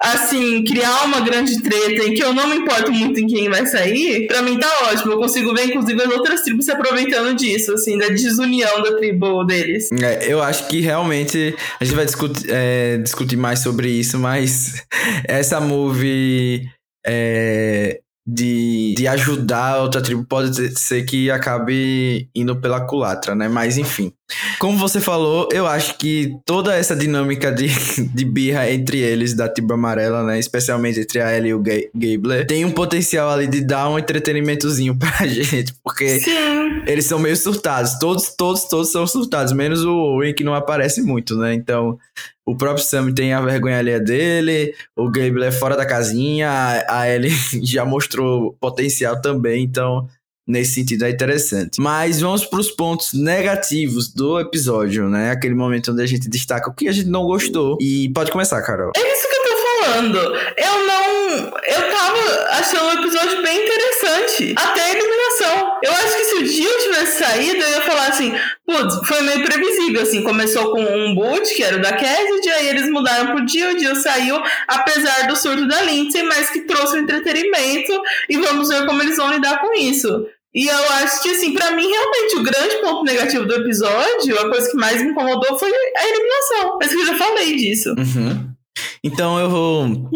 assim, 0.00 0.64
criar 0.64 1.04
uma 1.04 1.20
grande 1.20 1.60
treta 1.62 2.02
em 2.02 2.14
que 2.14 2.22
eu 2.22 2.32
não 2.32 2.48
me 2.48 2.56
importo 2.56 2.92
muito 2.92 3.18
em 3.18 3.26
quem 3.26 3.48
vai 3.48 3.66
sair, 3.66 4.26
pra 4.26 4.42
mim 4.42 4.58
tá 4.58 4.68
ótimo. 4.90 5.12
Eu 5.12 5.18
consigo 5.18 5.54
ver, 5.54 5.66
inclusive, 5.66 6.02
as 6.02 6.12
outras 6.12 6.42
tribos 6.42 6.64
se 6.64 6.70
aproveitando 6.70 7.34
disso, 7.36 7.72
assim, 7.72 7.98
da 7.98 8.08
desunião 8.08 8.82
da 8.82 8.96
tribo 8.96 9.44
deles. 9.44 9.88
É, 9.92 10.32
eu 10.32 10.42
acho 10.42 10.68
que 10.68 10.80
realmente 10.80 11.54
a 11.80 11.84
gente 11.84 11.96
vai 11.96 12.04
discutir, 12.04 12.46
é, 12.50 12.98
discutir 12.98 13.36
mais 13.36 13.60
sobre 13.60 13.88
isso, 13.88 14.18
mas 14.18 14.84
essa 15.26 15.60
movie. 15.60 16.68
É, 17.08 18.00
de, 18.28 18.94
de 18.96 19.06
ajudar 19.06 19.74
a 19.74 19.82
outra 19.82 20.02
tribo 20.02 20.24
pode 20.24 20.76
ser 20.76 21.04
que 21.04 21.30
acabe 21.30 22.28
indo 22.34 22.60
pela 22.60 22.80
culatra, 22.80 23.36
né? 23.36 23.48
Mas 23.48 23.78
enfim. 23.78 24.12
Como 24.58 24.76
você 24.76 25.00
falou, 25.00 25.48
eu 25.52 25.66
acho 25.66 25.96
que 25.98 26.36
toda 26.44 26.74
essa 26.74 26.96
dinâmica 26.96 27.52
de, 27.52 27.68
de 28.12 28.24
birra 28.24 28.70
entre 28.70 28.98
eles 28.98 29.34
da 29.34 29.48
tribo 29.48 29.74
amarela, 29.74 30.24
né? 30.24 30.38
Especialmente 30.38 31.00
entre 31.00 31.20
a 31.20 31.36
Ellie 31.36 31.50
e 31.50 31.54
o 31.54 31.62
Gabler, 31.62 32.46
tem 32.46 32.64
um 32.64 32.72
potencial 32.72 33.30
ali 33.30 33.46
de 33.46 33.60
dar 33.60 33.88
um 33.88 33.98
entretenimentozinho 33.98 34.96
pra 34.96 35.26
gente, 35.26 35.74
porque 35.82 36.20
Sim. 36.20 36.82
eles 36.86 37.04
são 37.04 37.18
meio 37.18 37.36
surtados. 37.36 37.98
Todos, 37.98 38.34
todos, 38.36 38.64
todos 38.64 38.90
são 38.90 39.06
surtados, 39.06 39.52
menos 39.52 39.84
o 39.84 39.94
Owen 39.94 40.34
que 40.34 40.44
não 40.44 40.54
aparece 40.54 41.02
muito, 41.02 41.36
né? 41.36 41.54
Então, 41.54 41.98
o 42.44 42.56
próprio 42.56 42.84
Sam 42.84 43.12
tem 43.12 43.32
a 43.32 43.40
vergonha 43.40 43.78
alheia 43.78 44.00
dele, 44.00 44.74
o 44.96 45.10
Gable 45.10 45.44
é 45.44 45.52
fora 45.52 45.76
da 45.76 45.86
casinha, 45.86 46.84
a 46.88 47.08
Ellie 47.08 47.30
já 47.62 47.84
mostrou 47.84 48.56
potencial 48.60 49.20
também, 49.20 49.62
então 49.62 50.08
nesse 50.46 50.74
sentido 50.74 51.04
é 51.04 51.10
interessante. 51.10 51.80
Mas 51.80 52.20
vamos 52.20 52.44
para 52.44 52.60
os 52.60 52.70
pontos 52.70 53.12
negativos 53.12 54.08
do 54.12 54.38
episódio, 54.38 55.08
né? 55.08 55.30
Aquele 55.30 55.54
momento 55.54 55.92
onde 55.92 56.02
a 56.02 56.06
gente 56.06 56.28
destaca 56.28 56.70
o 56.70 56.74
que 56.74 56.88
a 56.88 56.92
gente 56.92 57.08
não 57.08 57.24
gostou. 57.24 57.76
E 57.80 58.10
pode 58.14 58.30
começar, 58.30 58.62
Carol. 58.62 58.92
É 58.96 59.12
isso 59.12 59.28
que 59.28 59.34
eu 59.34 59.42
tô 59.42 59.56
falando. 59.56 60.18
Eu 60.56 60.86
não. 60.86 61.06
Eu 61.36 61.90
tava 61.90 62.16
achando 62.50 62.86
o 62.86 63.00
episódio 63.00 63.42
bem 63.42 63.64
interessante. 63.64 64.54
Até 64.56 64.82
a 64.82 64.90
eliminação. 64.90 65.80
Eu 65.82 65.92
acho 65.92 66.16
que 66.16 66.24
se 66.24 66.34
o 66.36 66.44
Dio 66.44 66.78
tivesse 66.82 67.18
saído, 67.18 67.62
eu 67.62 67.70
ia 67.70 67.80
falar 67.82 68.08
assim: 68.08 68.32
putz, 68.64 69.06
foi 69.06 69.20
meio 69.22 69.44
previsível. 69.44 70.02
Assim, 70.02 70.22
começou 70.22 70.72
com 70.72 70.82
um 70.82 71.14
boot, 71.14 71.54
que 71.54 71.62
era 71.62 71.76
o 71.76 71.82
da 71.82 71.92
Cassidy, 71.92 72.48
aí 72.50 72.68
eles 72.68 72.90
mudaram 72.90 73.34
pro 73.34 73.44
Dio, 73.44 73.70
o 73.70 73.76
Dio 73.76 73.96
saiu, 73.96 74.40
apesar 74.68 75.26
do 75.26 75.36
surto 75.36 75.66
da 75.66 75.82
Lindsay, 75.82 76.22
mas 76.22 76.50
que 76.50 76.62
trouxe 76.62 76.96
o 76.96 76.98
entretenimento. 76.98 77.92
E 78.28 78.36
vamos 78.36 78.68
ver 78.68 78.86
como 78.86 79.02
eles 79.02 79.16
vão 79.16 79.32
lidar 79.32 79.60
com 79.60 79.72
isso. 79.74 80.26
E 80.56 80.66
eu 80.66 80.92
acho 80.94 81.22
que, 81.22 81.28
assim, 81.28 81.52
pra 81.52 81.72
mim, 81.72 81.86
realmente, 81.86 82.36
o 82.36 82.42
grande 82.42 82.80
ponto 82.80 83.04
negativo 83.04 83.44
do 83.44 83.54
episódio, 83.56 84.40
a 84.40 84.48
coisa 84.48 84.70
que 84.70 84.76
mais 84.78 85.02
me 85.02 85.10
incomodou 85.10 85.58
foi 85.58 85.70
a 85.70 86.08
eliminação. 86.08 86.78
Mas 86.80 86.88
que 86.88 87.00
eu 87.00 87.06
já 87.06 87.18
falei 87.18 87.56
disso. 87.56 87.90
Uhum. 87.90 88.56
Então 89.04 89.38
eu 89.38 89.50
vou 89.50 90.10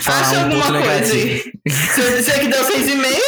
falar 0.00 0.20
Acha 0.20 0.38
um 0.38 0.44
alguma 0.44 0.62
ponto 0.62 0.72
coisa 0.78 0.90
negativo. 0.90 1.18
aí? 1.18 1.52
Você, 1.68 2.22
você 2.22 2.38
que 2.38 2.48
deu 2.48 2.64
seis 2.64 2.88
e 2.88 2.94
meio? 2.94 3.20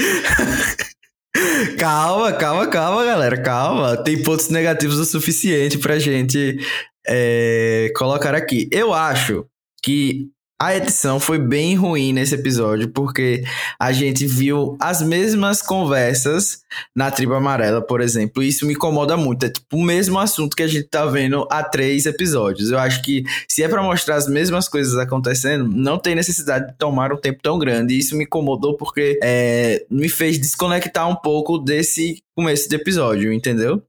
Calma, 1.78 2.32
calma, 2.32 2.66
calma, 2.66 3.04
galera, 3.04 3.40
calma. 3.40 3.96
Tem 3.96 4.22
pontos 4.22 4.48
negativos 4.48 4.98
o 4.98 5.04
suficiente 5.04 5.78
pra 5.78 5.98
gente 5.98 6.58
é, 7.06 7.92
colocar 7.96 8.34
aqui. 8.34 8.68
Eu 8.72 8.92
acho 8.92 9.46
que 9.82 10.28
a 10.60 10.76
edição 10.76 11.18
foi 11.18 11.38
bem 11.38 11.74
ruim 11.74 12.12
nesse 12.12 12.34
episódio, 12.34 12.90
porque 12.90 13.42
a 13.78 13.92
gente 13.92 14.26
viu 14.26 14.76
as 14.78 15.00
mesmas 15.00 15.62
conversas 15.62 16.60
na 16.94 17.10
tribo 17.10 17.32
amarela, 17.32 17.80
por 17.80 18.02
exemplo. 18.02 18.42
E 18.42 18.48
isso 18.48 18.66
me 18.66 18.74
incomoda 18.74 19.16
muito. 19.16 19.46
É 19.46 19.48
tipo 19.48 19.78
o 19.78 19.82
mesmo 19.82 20.18
assunto 20.18 20.54
que 20.54 20.62
a 20.62 20.68
gente 20.68 20.86
tá 20.86 21.06
vendo 21.06 21.48
há 21.50 21.64
três 21.64 22.04
episódios. 22.04 22.70
Eu 22.70 22.78
acho 22.78 23.02
que 23.02 23.24
se 23.48 23.62
é 23.62 23.68
pra 23.68 23.82
mostrar 23.82 24.16
as 24.16 24.28
mesmas 24.28 24.68
coisas 24.68 24.98
acontecendo, 24.98 25.66
não 25.66 25.98
tem 25.98 26.14
necessidade 26.14 26.66
de 26.66 26.76
tomar 26.76 27.10
um 27.10 27.16
tempo 27.16 27.40
tão 27.42 27.58
grande. 27.58 27.94
E 27.94 27.98
isso 27.98 28.14
me 28.14 28.24
incomodou 28.24 28.76
porque 28.76 29.18
é, 29.22 29.86
me 29.90 30.10
fez 30.10 30.38
desconectar 30.38 31.08
um 31.08 31.16
pouco 31.16 31.56
desse 31.56 32.22
começo 32.36 32.68
de 32.68 32.76
episódio, 32.76 33.32
entendeu? 33.32 33.82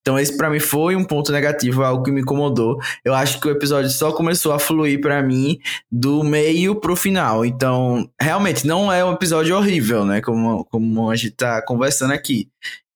Então 0.00 0.18
esse 0.18 0.36
pra 0.36 0.50
mim 0.50 0.60
foi 0.60 0.96
um 0.96 1.04
ponto 1.04 1.32
negativo, 1.32 1.82
algo 1.82 2.04
que 2.04 2.10
me 2.10 2.20
incomodou. 2.20 2.78
Eu 3.04 3.14
acho 3.14 3.40
que 3.40 3.48
o 3.48 3.50
episódio 3.50 3.90
só 3.90 4.12
começou 4.12 4.52
a 4.52 4.58
fluir 4.58 5.00
pra 5.00 5.22
mim 5.22 5.58
do 5.90 6.22
meio 6.22 6.74
pro 6.74 6.96
final. 6.96 7.44
Então, 7.44 8.08
realmente 8.20 8.66
não 8.66 8.92
é 8.92 9.04
um 9.04 9.12
episódio 9.12 9.56
horrível, 9.56 10.04
né, 10.04 10.20
como 10.20 10.64
como 10.66 11.10
a 11.10 11.16
gente 11.16 11.32
tá 11.32 11.62
conversando 11.62 12.12
aqui. 12.12 12.48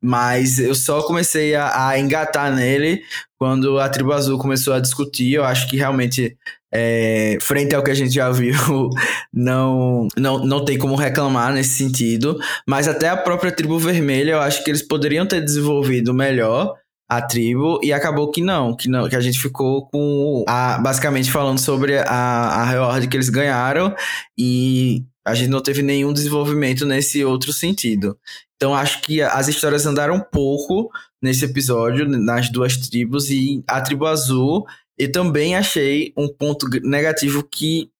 Mas 0.02 0.58
eu 0.58 0.74
só 0.74 1.02
comecei 1.02 1.54
a, 1.54 1.88
a 1.88 1.98
engatar 1.98 2.54
nele 2.54 3.02
quando 3.38 3.78
a 3.78 3.88
Tribo 3.88 4.12
Azul 4.12 4.38
começou 4.38 4.74
a 4.74 4.80
discutir. 4.80 5.32
Eu 5.34 5.44
acho 5.44 5.68
que 5.68 5.76
realmente, 5.76 6.36
é, 6.78 7.38
frente 7.40 7.74
ao 7.74 7.82
que 7.82 7.90
a 7.90 7.94
gente 7.94 8.12
já 8.12 8.30
viu, 8.30 8.52
não, 9.32 10.08
não, 10.14 10.44
não 10.44 10.62
tem 10.62 10.76
como 10.76 10.94
reclamar 10.94 11.54
nesse 11.54 11.70
sentido. 11.70 12.38
Mas 12.68 12.86
até 12.86 13.08
a 13.08 13.16
própria 13.16 13.50
Tribo 13.50 13.78
Vermelha, 13.78 14.32
eu 14.32 14.40
acho 14.40 14.62
que 14.62 14.70
eles 14.70 14.82
poderiam 14.82 15.26
ter 15.26 15.40
desenvolvido 15.40 16.12
melhor 16.12 16.74
a 17.08 17.22
tribo 17.22 17.80
e 17.82 17.92
acabou 17.92 18.30
que 18.30 18.42
não, 18.42 18.76
que 18.76 18.88
não, 18.88 19.08
que 19.08 19.16
a 19.16 19.20
gente 19.20 19.40
ficou 19.40 19.86
com 19.86 20.44
a, 20.46 20.76
basicamente 20.78 21.30
falando 21.30 21.58
sobre 21.58 21.96
a, 21.98 22.04
a 22.04 22.64
reward 22.64 23.08
que 23.08 23.16
eles 23.16 23.28
ganharam 23.30 23.94
e 24.36 25.04
a 25.24 25.34
gente 25.34 25.48
não 25.48 25.62
teve 25.62 25.82
nenhum 25.82 26.12
desenvolvimento 26.12 26.84
nesse 26.84 27.24
outro 27.24 27.52
sentido. 27.52 28.18
Então 28.56 28.74
acho 28.74 29.00
que 29.02 29.22
as 29.22 29.48
histórias 29.48 29.86
andaram 29.86 30.16
um 30.16 30.20
pouco 30.20 30.90
nesse 31.22 31.44
episódio, 31.44 32.08
nas 32.08 32.50
duas 32.50 32.76
tribos, 32.76 33.30
e 33.30 33.62
a 33.66 33.80
tribo 33.80 34.06
azul, 34.06 34.66
e 34.98 35.08
também 35.08 35.56
achei 35.56 36.12
um 36.16 36.28
ponto 36.28 36.66
negativo 36.82 37.42
que 37.42 37.90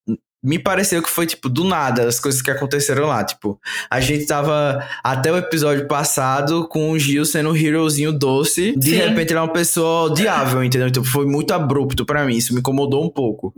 me 0.47 0.61
pareceu 0.61 1.03
que 1.03 1.11
foi, 1.11 1.27
tipo, 1.27 1.49
do 1.49 1.65
nada 1.65 2.07
as 2.07 2.21
coisas 2.21 2.41
que 2.41 2.51
aconteceram 2.51 3.07
lá. 3.07 3.25
Tipo, 3.25 3.61
a 3.91 4.01
gente 4.01 4.27
tava 4.27 4.87
até 5.03 5.33
o 5.33 5.37
episódio 5.37 5.89
passado 5.89 6.69
com 6.69 6.93
o 6.93 6.99
Gil 6.99 7.25
sendo 7.25 7.51
um 7.51 7.57
herozinho 7.57 8.13
doce. 8.13 8.73
De 8.77 8.91
Sim. 8.91 8.97
repente 8.97 9.33
ele 9.33 9.39
é 9.41 9.43
uma 9.43 9.53
pessoa 9.53 10.05
odiável, 10.05 10.63
entendeu? 10.63 10.87
Então 10.87 11.03
foi 11.03 11.27
muito 11.27 11.53
abrupto 11.53 12.07
pra 12.07 12.25
mim. 12.25 12.37
Isso 12.37 12.55
me 12.55 12.61
incomodou 12.61 13.05
um 13.05 13.11
pouco. 13.11 13.53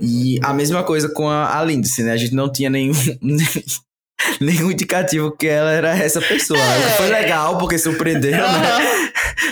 E 0.00 0.40
a 0.42 0.52
mesma 0.52 0.82
coisa 0.82 1.08
com 1.08 1.28
a, 1.28 1.56
a 1.56 1.64
Lindsay, 1.64 2.04
né? 2.04 2.12
A 2.12 2.16
gente 2.16 2.34
não 2.34 2.50
tinha 2.50 2.68
nenhum. 2.68 2.92
nenhum 4.40 4.70
indicativo 4.70 5.30
que 5.32 5.46
ela 5.46 5.70
era 5.72 5.96
essa 5.96 6.20
pessoa. 6.20 6.58
É. 6.58 6.88
Foi 6.96 7.08
legal, 7.08 7.58
porque 7.58 7.78
surpreendeu, 7.78 8.32
né? 8.32 8.38
Aham. 8.40 8.82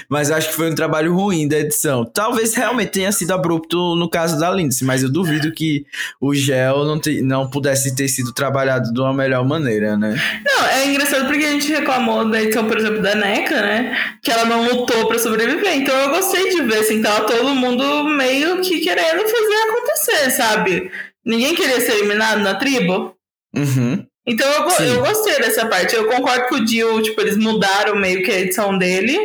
Mas 0.09 0.29
eu 0.29 0.37
acho 0.37 0.49
que 0.51 0.57
foi 0.57 0.71
um 0.71 0.75
trabalho 0.75 1.15
ruim 1.15 1.47
da 1.47 1.59
edição. 1.59 2.05
Talvez 2.05 2.55
realmente 2.55 2.91
tenha 2.91 3.13
sido 3.13 3.33
abrupto 3.33 3.95
no 3.95 4.09
caso 4.11 4.39
da 4.39 4.51
Lindsay, 4.51 4.87
mas 4.87 5.03
eu 5.03 5.11
duvido 5.11 5.53
que 5.53 5.87
o 6.21 6.35
gel 6.35 6.85
não, 6.85 6.99
te- 7.01 7.23
não 7.23 7.49
pudesse 7.49 7.95
ter 7.95 8.09
sido 8.09 8.33
trabalhado 8.33 8.93
de 8.93 9.01
uma 9.01 9.15
melhor 9.15 9.47
maneira, 9.47 9.97
né? 9.97 10.21
Não, 10.45 10.67
é 10.67 10.87
engraçado 10.87 11.27
porque 11.27 11.45
a 11.45 11.51
gente 11.51 11.69
reclamou 11.73 12.29
da 12.29 12.43
edição, 12.43 12.67
por 12.67 12.77
exemplo, 12.79 13.01
da 13.01 13.15
NECA, 13.15 13.61
né? 13.63 13.97
Que 14.23 14.31
ela 14.33 14.45
não 14.45 14.65
lutou 14.65 15.07
pra 15.07 15.19
sobreviver. 15.19 15.77
Então 15.77 15.95
eu 15.97 16.11
gostei 16.11 16.51
de 16.51 16.63
ver, 16.63 16.79
assim, 16.79 17.01
tava 17.01 17.21
todo 17.27 17.55
mundo 17.55 18.05
meio 18.05 18.61
que 18.63 18.81
querendo 18.81 19.21
fazer 19.21 19.55
acontecer, 19.69 20.31
sabe? 20.33 20.91
Ninguém 21.25 21.55
queria 21.55 21.81
ser 21.81 21.93
eliminado 21.93 22.41
na 22.41 22.55
tribo. 22.57 23.15
Uhum. 23.55 24.05
Então 24.31 24.49
eu, 24.49 24.71
Sim. 24.71 24.95
eu 24.95 25.01
gostei 25.03 25.41
dessa 25.41 25.67
parte. 25.67 25.95
Eu 25.95 26.07
concordo 26.07 26.47
com 26.47 26.55
o 26.55 26.65
Dio, 26.65 27.03
tipo, 27.03 27.21
eles 27.21 27.37
mudaram 27.37 27.97
meio 27.97 28.23
que 28.23 28.31
a 28.31 28.39
edição 28.39 28.79
dele, 28.79 29.19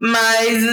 mas 0.00 0.64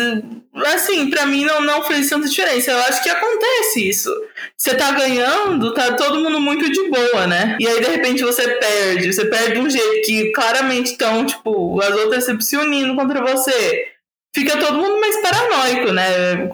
assim, 0.67 1.09
pra 1.09 1.25
mim 1.25 1.43
não, 1.43 1.59
não 1.59 1.83
fez 1.83 2.09
tanta 2.09 2.29
diferença. 2.29 2.71
Eu 2.71 2.79
acho 2.79 3.03
que 3.03 3.09
acontece 3.09 3.89
isso. 3.89 4.09
Você 4.57 4.73
tá 4.75 4.91
ganhando, 4.91 5.73
tá 5.73 5.93
todo 5.95 6.21
mundo 6.21 6.39
muito 6.39 6.71
de 6.71 6.89
boa, 6.89 7.27
né? 7.27 7.57
E 7.59 7.67
aí 7.67 7.81
de 7.81 7.89
repente 7.89 8.23
você 8.23 8.47
perde. 8.47 9.11
Você 9.11 9.25
perde 9.25 9.55
de 9.55 9.59
um 9.59 9.69
jeito 9.69 10.05
que 10.05 10.31
claramente 10.31 10.91
estão, 10.91 11.25
tipo, 11.25 11.81
as 11.81 11.93
outras 11.93 12.25
se 12.39 12.55
unindo 12.55 12.95
contra 12.95 13.21
você. 13.21 13.87
Fica 14.33 14.57
todo 14.57 14.77
mundo 14.77 14.99
mais 14.99 15.21
paranoico, 15.21 15.91
né? 15.91 16.49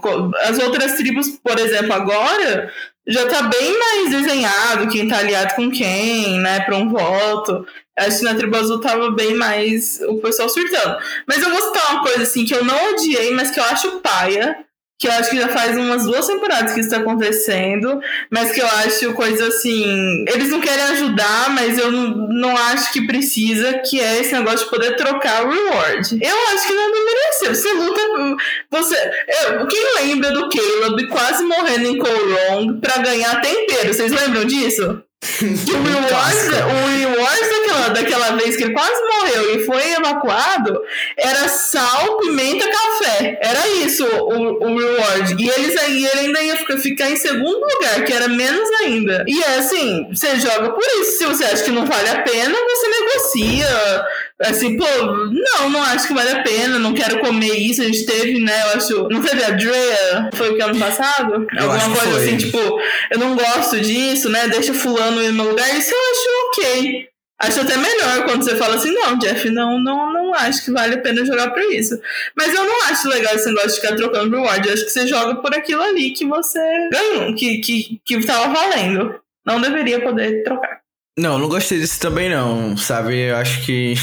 As 0.45 0.57
outras 0.57 0.93
tribos, 0.93 1.29
por 1.43 1.59
exemplo, 1.59 1.93
agora 1.93 2.73
já 3.09 3.27
tá 3.27 3.41
bem 3.41 3.79
mais 3.79 4.11
desenhado 4.11 4.87
quem 4.87 5.07
tá 5.07 5.17
aliado 5.17 5.55
com 5.55 5.71
quem, 5.71 6.39
né, 6.39 6.59
pra 6.61 6.77
um 6.77 6.89
voto. 6.89 7.65
Acho 7.97 8.19
que 8.19 8.23
na 8.23 8.35
Tribo 8.35 8.55
Azul 8.55 8.79
tava 8.79 9.11
bem 9.11 9.33
mais 9.33 9.99
o 10.07 10.19
pessoal 10.19 10.47
surtando. 10.47 10.97
Mas 11.27 11.41
eu 11.41 11.49
vou 11.49 11.61
citar 11.61 11.91
uma 11.91 12.03
coisa 12.03 12.23
assim 12.23 12.45
que 12.45 12.53
eu 12.53 12.63
não 12.63 12.93
odiei, 12.93 13.31
mas 13.31 13.51
que 13.51 13.59
eu 13.59 13.63
acho 13.63 13.99
paia. 13.99 14.63
Que 14.99 15.07
eu 15.07 15.11
acho 15.13 15.29
que 15.29 15.37
já 15.39 15.47
faz 15.47 15.77
umas 15.77 16.03
duas 16.03 16.27
temporadas 16.27 16.73
que 16.73 16.81
isso 16.81 16.89
tá 16.89 16.97
acontecendo. 16.97 18.01
Mas 18.29 18.51
que 18.51 18.59
eu 18.59 18.67
acho 18.67 19.13
coisa 19.13 19.47
assim. 19.47 20.25
Eles 20.27 20.49
não 20.49 20.59
querem 20.59 20.83
ajudar, 20.83 21.49
mas 21.51 21.77
eu 21.79 21.89
não, 21.89 22.55
acho 22.57 22.91
que 22.91 23.07
precisa, 23.07 23.79
que 23.79 23.99
é 23.99 24.19
esse 24.19 24.33
negócio 24.33 24.65
de 24.65 24.69
poder 24.69 24.97
trocar 24.97 25.45
o 25.45 25.49
reward. 25.49 26.19
Eu 26.21 26.35
acho 26.53 26.67
que 26.67 26.73
não 26.73 26.91
deveria 26.91 27.31
ser. 27.33 27.55
Você 27.55 27.71
luta. 27.73 28.01
Você. 28.71 28.95
eu- 29.51 29.67
quem 29.67 29.83
lembra 30.01 30.31
do 30.31 30.49
Caleb 30.49 31.07
quase 31.07 31.43
morrendo 31.45 31.87
em 31.87 31.97
Colong 31.97 32.79
pra 32.81 32.97
ganhar 32.97 33.39
tempero? 33.41 33.93
Vocês 33.93 34.11
lembram 34.11 34.43
disso? 34.43 35.01
Que 35.21 35.45
o 35.45 35.83
reward 36.87 37.49
daquela, 37.49 37.89
daquela 37.89 38.31
vez 38.37 38.55
que 38.55 38.63
ele 38.63 38.73
quase 38.73 39.01
morreu 39.03 39.55
e 39.55 39.65
foi 39.65 39.91
evacuado 39.91 40.81
era 41.17 41.47
sal, 41.49 42.17
pimenta, 42.19 42.65
café. 42.65 43.37
Era 43.41 43.67
isso 43.67 44.05
o, 44.05 44.63
o 44.63 44.77
reward. 44.77 45.35
E 45.37 45.49
eles 45.49 45.77
aí 45.77 46.05
ele 46.05 46.19
ainda 46.21 46.41
ia 46.41 46.55
ficar, 46.55 47.11
em 47.11 47.17
segundo 47.17 47.59
lugar, 47.59 48.05
que 48.05 48.13
era 48.13 48.29
menos 48.29 48.69
ainda. 48.81 49.25
E 49.27 49.43
é 49.43 49.57
assim, 49.57 50.07
você 50.09 50.39
joga 50.39 50.71
por 50.71 50.83
isso. 51.01 51.17
Se 51.17 51.25
você 51.25 51.43
acha 51.43 51.63
que 51.63 51.71
não 51.71 51.85
vale 51.85 52.09
a 52.09 52.21
pena, 52.21 52.57
você 52.57 52.87
negocia 52.87 54.05
Assim, 54.41 54.77
pô, 54.77 54.85
não, 54.87 55.69
não 55.69 55.83
acho 55.83 56.07
que 56.07 56.13
vale 56.13 56.31
a 56.31 56.41
pena, 56.41 56.79
não 56.79 56.93
quero 56.93 57.19
comer 57.19 57.57
isso. 57.57 57.81
A 57.81 57.85
gente 57.85 58.05
teve, 58.05 58.39
né? 58.39 58.53
Eu 58.61 58.77
acho. 58.77 59.09
Não 59.09 59.21
teve 59.21 59.43
a 59.43 59.49
Drea? 59.49 60.29
Foi 60.33 60.51
o 60.51 60.55
que 60.55 60.61
ano 60.61 60.79
passado? 60.79 61.45
Eu 61.57 61.71
Alguma 61.71 61.97
coisa 61.97 62.19
assim, 62.19 62.37
tipo, 62.37 62.57
eu 63.11 63.19
não 63.19 63.35
gosto 63.35 63.81
disso, 63.81 64.29
né? 64.29 64.47
Deixa 64.47 64.73
fulano 64.73 65.08
no 65.11 65.33
meu 65.33 65.49
lugar. 65.49 65.77
Isso 65.77 65.93
eu 65.93 65.99
acho 66.11 66.27
ok. 66.47 67.09
Acho 67.41 67.61
até 67.61 67.77
melhor 67.77 68.25
quando 68.25 68.43
você 68.43 68.55
fala 68.57 68.75
assim, 68.75 68.91
não, 68.91 69.17
Jeff, 69.17 69.49
não, 69.49 69.79
não, 69.81 70.11
não 70.11 70.33
acho 70.33 70.65
que 70.65 70.71
vale 70.71 70.95
a 70.95 71.01
pena 71.01 71.25
jogar 71.25 71.51
por 71.51 71.61
isso. 71.61 71.97
Mas 72.35 72.53
eu 72.53 72.65
não 72.65 72.85
acho 72.89 73.07
legal 73.07 73.33
esse 73.33 73.47
negócio 73.47 73.69
de 73.69 73.75
ficar 73.75 73.95
trocando 73.95 74.35
reward. 74.35 74.67
Eu 74.67 74.73
acho 74.73 74.83
que 74.85 74.91
você 74.91 75.07
joga 75.07 75.35
por 75.35 75.55
aquilo 75.55 75.81
ali 75.81 76.11
que 76.11 76.25
você 76.25 76.59
ganhou, 76.91 77.33
que, 77.35 77.59
que, 77.59 78.01
que 78.03 78.25
tava 78.25 78.53
valendo. 78.53 79.15
Não 79.45 79.61
deveria 79.61 80.01
poder 80.01 80.43
trocar. 80.43 80.81
Não, 81.17 81.39
não 81.39 81.47
gostei 81.47 81.79
disso 81.79 81.99
também 81.99 82.29
não, 82.29 82.75
sabe? 82.75 83.29
Eu 83.29 83.37
acho 83.37 83.65
que. 83.65 83.93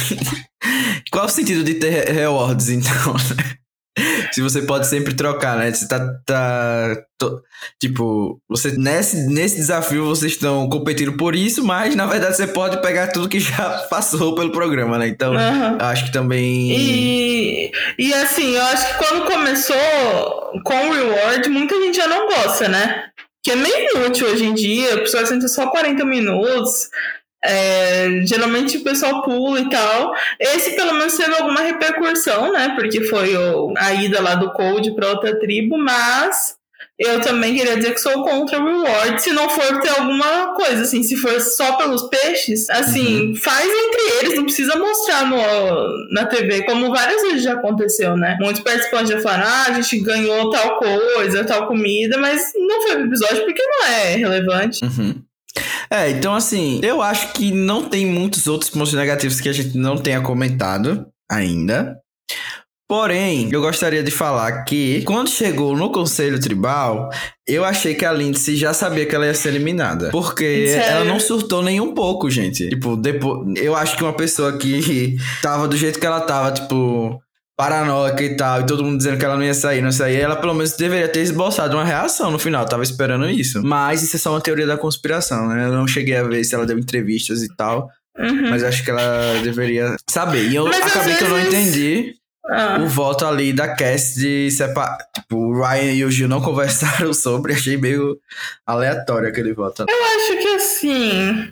Qual 1.13 1.27
o 1.27 1.29
sentido 1.29 1.63
de 1.63 1.75
ter 1.75 2.09
rewards, 2.09 2.69
então, 2.71 3.13
né? 3.15 3.57
Se 4.33 4.43
você 4.43 4.63
pode 4.63 4.87
sempre 4.87 5.15
trocar, 5.15 5.57
né? 5.57 5.73
Você 5.73 5.89
tá. 5.89 5.99
tá 6.25 7.03
to... 7.19 7.43
tipo, 7.81 8.41
você 8.49 8.73
nesse, 8.73 9.27
nesse 9.29 9.57
desafio 9.57 10.05
vocês 10.05 10.33
estão 10.33 10.69
competindo 10.69 11.17
por 11.17 11.35
isso, 11.35 11.65
mas 11.65 11.97
na 11.97 12.07
verdade 12.07 12.37
você 12.37 12.47
pode 12.47 12.81
pegar 12.83 13.09
tudo 13.09 13.29
que 13.29 13.41
já 13.41 13.71
passou 13.89 14.35
pelo 14.35 14.53
programa, 14.53 14.99
né? 14.99 15.09
Então, 15.09 15.35
Aham. 15.35 15.79
acho 15.81 16.07
que 16.07 16.13
também. 16.13 16.71
E, 16.73 17.73
e 17.99 18.15
assim, 18.15 18.55
eu 18.55 18.63
acho 18.65 18.87
que 18.87 19.05
quando 19.05 19.25
começou 19.25 19.77
com 20.63 20.89
o 20.89 20.93
reward, 20.93 21.49
muita 21.49 21.75
gente 21.81 21.97
já 21.97 22.07
não 22.07 22.27
gosta, 22.27 22.69
né? 22.69 23.07
Que 23.43 23.53
é 23.53 23.57
meio 23.57 23.91
inútil 23.95 24.27
hoje 24.27 24.45
em 24.45 24.55
dia, 24.55 24.95
a 24.95 24.99
pessoa 24.99 25.25
senta 25.25 25.49
só 25.49 25.69
40 25.69 26.05
minutos. 26.05 26.89
É, 27.47 28.21
geralmente 28.27 28.79
o 28.79 28.85
pessoal 28.85 29.23
pula 29.23 29.61
e 29.61 29.69
tal. 29.71 30.13
Esse 30.41 30.75
pelo 30.77 30.93
menos 30.95 31.17
teve 31.17 31.35
alguma 31.35 31.61
repercussão, 31.61 32.53
né? 32.53 32.75
Porque 32.77 33.05
foi 33.05 33.37
o- 33.37 33.73
a 33.77 33.95
ida 33.95 34.21
lá 34.21 34.35
do 34.35 34.53
Code 34.53 34.95
para 34.95 35.09
outra 35.11 35.39
tribo, 35.39 35.79
mas 35.79 36.55
eu 36.99 37.21
também 37.21 37.55
queria 37.55 37.77
dizer 37.77 37.93
que 37.93 38.01
sou 38.01 38.23
contra 38.25 38.59
o 38.59 38.65
reward. 38.65 39.21
Se 39.21 39.31
não 39.31 39.51
for 39.51 39.81
ter 39.83 39.91
alguma 39.91 40.55
coisa, 40.55 40.81
assim, 40.83 41.03
se 41.03 41.15
for 41.15 41.39
só 41.43 41.73
pelos 41.77 42.05
peixes, 42.09 42.71
assim, 42.71 43.35
faz 43.35 43.67
entre 43.67 44.03
eles, 44.21 44.35
não 44.37 44.45
precisa 44.45 44.77
mostrar 44.79 45.27
no, 45.27 45.37
na 46.15 46.25
TV, 46.25 46.63
como 46.65 46.89
várias 46.91 47.21
vezes 47.21 47.43
já 47.43 47.53
aconteceu, 47.53 48.17
né? 48.17 48.39
Muitos 48.41 48.63
participantes 48.63 49.11
já 49.13 49.21
falaram, 49.21 49.45
ah, 49.47 49.65
a 49.69 49.73
gente 49.73 50.01
ganhou 50.01 50.49
tal 50.51 50.79
coisa, 50.79 51.45
tal 51.45 51.67
comida, 51.67 52.17
mas 52.17 52.53
não 52.57 52.81
foi 52.83 52.93
pro 52.97 53.05
episódio 53.07 53.45
porque 53.45 53.63
não 53.63 53.87
é 53.89 54.17
relevante. 54.17 54.83
Uhum. 54.83 55.23
É, 55.91 56.11
então 56.11 56.35
assim, 56.35 56.81
eu 56.83 57.03
acho 57.03 57.33
que 57.33 57.53
não 57.53 57.89
tem 57.89 58.07
muitos 58.07 58.47
outros 58.47 58.71
pontos 58.71 58.93
negativos 58.93 59.41
que 59.41 59.49
a 59.49 59.53
gente 59.53 59.77
não 59.77 59.97
tenha 59.97 60.21
comentado 60.21 61.07
ainda. 61.31 61.97
Porém, 62.89 63.49
eu 63.51 63.61
gostaria 63.61 64.01
de 64.01 64.13
falar 64.13 64.63
que 64.63 65.03
quando 65.03 65.29
chegou 65.29 65.77
no 65.77 65.91
Conselho 65.91 66.39
Tribal, 66.39 67.11
eu 67.45 67.65
achei 67.65 67.97
que 67.97 68.05
a 68.05 68.13
Lindsay 68.13 68.55
já 68.55 68.73
sabia 68.73 69.05
que 69.05 69.13
ela 69.13 69.27
ia 69.27 69.35
ser 69.35 69.49
eliminada. 69.49 70.11
Porque 70.11 70.69
Sério? 70.69 70.91
ela 70.91 71.05
não 71.05 71.19
surtou 71.19 71.65
nem 71.65 71.81
um 71.81 71.93
pouco, 71.93 72.31
gente. 72.31 72.69
Tipo, 72.69 72.97
depois. 72.97 73.57
Eu 73.57 73.75
acho 73.75 73.97
que 73.97 74.05
uma 74.05 74.13
pessoa 74.13 74.57
que 74.57 75.17
tava 75.43 75.67
do 75.67 75.77
jeito 75.77 75.99
que 75.99 76.07
ela 76.07 76.21
tava, 76.21 76.53
tipo, 76.53 77.21
paranoica 77.57 78.23
e 78.23 78.37
tal, 78.37 78.61
e 78.61 78.67
todo 78.67 78.85
mundo 78.85 78.99
dizendo 78.99 79.19
que 79.19 79.25
ela 79.25 79.37
não 79.37 79.43
ia 79.45 79.55
sair, 79.55 79.81
não 79.81 79.89
ia 79.89 79.93
sair, 79.93 80.21
ela 80.21 80.37
pelo 80.37 80.53
menos 80.55 80.73
deveria 80.77 81.09
ter 81.09 81.21
esboçado 81.21 81.77
uma 81.77 81.85
reação 81.85 82.31
no 82.31 82.39
final, 82.39 82.67
tava 82.67 82.83
esperando 82.83 83.29
isso. 83.31 83.63
Mas 83.65 84.03
isso 84.03 84.17
é 84.17 84.19
só 84.19 84.31
uma 84.33 84.41
teoria 84.41 84.67
da 84.67 84.77
conspiração, 84.77 85.49
né? 85.49 85.65
Eu 85.67 85.73
não 85.73 85.89
cheguei 85.89 86.17
a 86.17 86.23
ver 86.23 86.45
se 86.45 86.55
ela 86.55 86.67
deu 86.67 86.79
entrevistas 86.79 87.43
e 87.43 87.49
tal, 87.57 87.89
Uhum. 88.19 88.51
mas 88.51 88.63
acho 88.63 88.83
que 88.85 88.91
ela 88.91 89.41
deveria 89.43 89.97
saber. 90.09 90.49
E 90.49 90.55
eu 90.55 90.65
Mas 90.67 90.83
acabei 90.87 91.15
que 91.17 91.25
eu 91.25 91.29
não 91.29 91.37
vezes- 91.37 91.53
entendi 91.55 92.15
Ah. 92.51 92.79
o 92.81 92.87
voto 92.87 93.25
ali 93.27 93.53
da 93.53 93.75
Cass 93.75 94.15
de 94.15 94.51
separar. 94.51 94.99
Tipo, 95.15 95.37
o 95.37 95.61
Ryan 95.61 95.93
e 95.93 96.05
o 96.05 96.11
Gil 96.11 96.29
não 96.29 96.41
conversaram 96.41 97.13
sobre, 97.13 97.53
achei 97.55 97.77
meio 97.77 98.17
aleatório 98.67 99.29
aquele 99.29 99.53
voto. 99.53 99.85
Eu 99.89 100.05
acho 100.05 100.39
que 100.43 100.49
assim, 100.55 101.49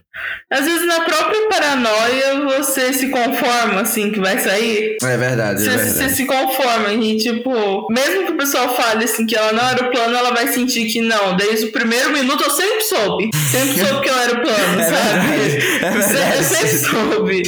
às 0.50 0.64
vezes 0.64 0.86
na 0.86 1.00
própria 1.00 1.48
paranoia 1.48 2.40
você 2.44 2.92
se 2.92 3.08
conforma 3.08 3.80
assim 3.80 4.10
que 4.10 4.20
vai 4.20 4.38
sair. 4.38 4.96
É 5.02 5.16
verdade, 5.16 5.62
é 5.62 5.70
Você, 5.70 5.76
verdade. 5.76 5.90
você 5.94 6.08
se 6.10 6.24
conforma 6.26 6.92
e, 6.92 7.16
tipo, 7.18 7.86
mesmo 7.92 8.26
que 8.26 8.32
o 8.32 8.36
pessoal 8.36 8.74
fale 8.76 9.04
assim 9.04 9.26
que 9.26 9.36
ela 9.36 9.52
não 9.52 9.68
era 9.68 9.84
o 9.86 9.90
plano, 9.90 10.16
ela 10.16 10.30
vai 10.32 10.46
sentir 10.48 10.86
que 10.86 11.00
não. 11.00 11.36
Desde 11.36 11.66
o 11.66 11.72
primeiro 11.72 12.10
minuto 12.12 12.42
eu 12.44 12.50
sempre 12.50 12.80
soube. 12.82 13.30
Sempre 13.50 13.84
soube 13.86 14.00
que 14.02 14.08
eu 14.10 14.18
era 14.18 14.32
o 14.34 14.40
plano, 14.42 14.80
É 14.80 14.84
sabe? 14.84 15.38
verdade, 15.38 15.84
é 15.84 15.90
verdade. 15.90 16.36
Eu 16.36 16.42
sempre 16.44 16.78
soube. 16.78 17.42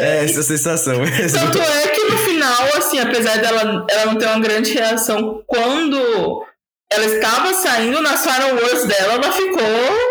É 0.00 0.24
essa 0.24 0.42
sensação 0.42 1.00
mesmo. 1.00 1.38
Tanto 1.38 1.60
é 1.60 1.88
que 1.88 2.04
no 2.04 2.18
final, 2.18 2.62
assim, 2.76 2.98
apesar 2.98 3.38
dela 3.38 3.86
ela 3.88 4.06
não 4.06 4.16
ter 4.16 4.26
uma 4.26 4.40
grande 4.40 4.72
reação 4.72 5.42
quando 5.46 6.44
ela 6.92 7.04
estava 7.04 7.52
saindo 7.54 8.00
nas 8.02 8.22
Final 8.22 8.54
Wars 8.56 8.84
dela, 8.84 9.14
ela 9.14 9.32
ficou. 9.32 10.10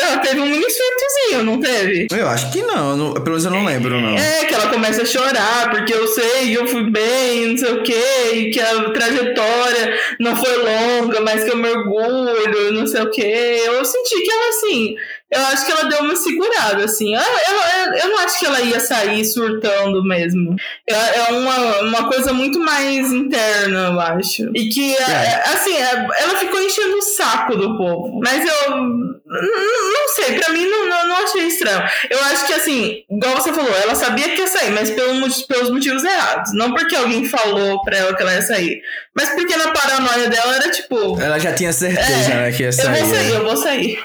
Ela 0.00 0.18
teve 0.18 0.40
um 0.40 0.46
mini 0.46 0.64
surtozinho, 0.68 1.44
não 1.44 1.60
teve? 1.60 2.08
Eu 2.10 2.26
acho 2.28 2.50
que 2.50 2.60
não, 2.60 2.96
não- 2.96 3.12
pelo 3.14 3.26
menos 3.26 3.44
eu 3.44 3.50
não 3.52 3.64
lembro, 3.64 4.00
não. 4.00 4.16
É, 4.18 4.44
que 4.44 4.52
ela 4.52 4.66
começa 4.68 5.02
a 5.02 5.06
chorar, 5.06 5.70
porque 5.70 5.94
eu 5.94 6.08
sei 6.08 6.48
que 6.48 6.54
eu 6.54 6.66
fui 6.66 6.90
bem, 6.90 7.46
não 7.50 7.56
sei 7.56 7.70
o 7.72 7.82
quê, 7.84 8.02
e 8.32 8.50
que 8.50 8.58
a 8.60 8.90
trajetória 8.90 9.96
não 10.18 10.34
foi 10.34 10.56
longa, 10.56 11.20
mas 11.20 11.44
que 11.44 11.50
eu 11.52 11.56
me 11.56 11.68
orgulho, 11.68 12.72
não 12.72 12.84
sei 12.84 13.00
o 13.02 13.10
quê. 13.10 13.62
Eu 13.64 13.84
senti 13.84 14.22
que 14.22 14.30
ela, 14.32 14.48
assim, 14.48 14.96
eu 15.32 15.40
acho 15.46 15.66
que 15.66 15.72
ela 15.72 15.84
deu 15.84 16.00
uma 16.00 16.14
segurada, 16.16 16.84
assim. 16.84 17.14
Eu, 17.14 17.20
eu, 17.20 17.92
eu 17.94 18.08
não 18.10 18.18
acho 18.20 18.38
que 18.38 18.46
ela 18.46 18.60
ia 18.60 18.80
sair 18.80 19.24
surtando 19.24 20.02
mesmo. 20.04 20.54
É, 20.88 21.18
é 21.18 21.32
uma, 21.32 21.80
uma 21.80 22.08
coisa 22.08 22.32
muito 22.32 22.58
mais 22.60 23.12
interna, 23.12 23.88
eu 23.92 24.00
acho. 24.00 24.50
E 24.54 24.68
que, 24.68 24.94
é, 24.96 25.02
É. 25.02 25.42
assim, 25.54 25.76
é, 25.76 25.92
ela 26.20 26.38
ficou 26.38 26.60
enchendo 26.62 26.96
o 26.96 27.02
saco 27.02 27.56
do 27.56 27.76
povo. 27.76 28.20
Mas 28.22 28.44
eu 28.46 28.76
não 28.76 30.08
sei, 30.14 30.38
pra 30.38 30.52
mim 30.52 30.64
não, 30.66 30.88
não, 30.88 31.08
não 31.08 31.16
achei 31.24 31.42
estranho. 31.48 31.82
Eu 32.08 32.18
acho 32.26 32.46
que, 32.46 32.52
assim, 32.54 32.98
igual 33.10 33.34
você 33.36 33.52
falou, 33.52 33.74
ela 33.82 33.94
sabia 33.94 34.28
que 34.34 34.40
ia 34.40 34.46
sair, 34.46 34.70
mas 34.70 34.90
pelo, 34.90 35.12
pelos 35.46 35.70
motivos 35.70 36.04
errados. 36.04 36.52
Não 36.54 36.72
porque 36.72 36.94
alguém 36.96 37.24
falou 37.24 37.82
pra 37.82 37.96
ela 37.96 38.14
que 38.14 38.22
ela 38.22 38.34
ia 38.34 38.42
sair. 38.42 38.80
Mas 39.16 39.30
porque 39.30 39.56
na 39.56 39.72
paranoia 39.72 40.28
dela 40.28 40.54
era 40.56 40.70
tipo. 40.70 41.20
Ela 41.20 41.38
já 41.38 41.52
tinha 41.52 41.72
certeza, 41.72 42.30
É, 42.32 42.34
né, 42.34 42.52
que 42.52 42.62
ia 42.62 42.68
Eu 42.68 42.72
sair. 42.72 43.02
vou 43.02 43.14
sair, 43.14 43.30
né? 43.30 43.36
eu 43.36 43.44
vou 43.44 43.56
sair. 43.56 43.98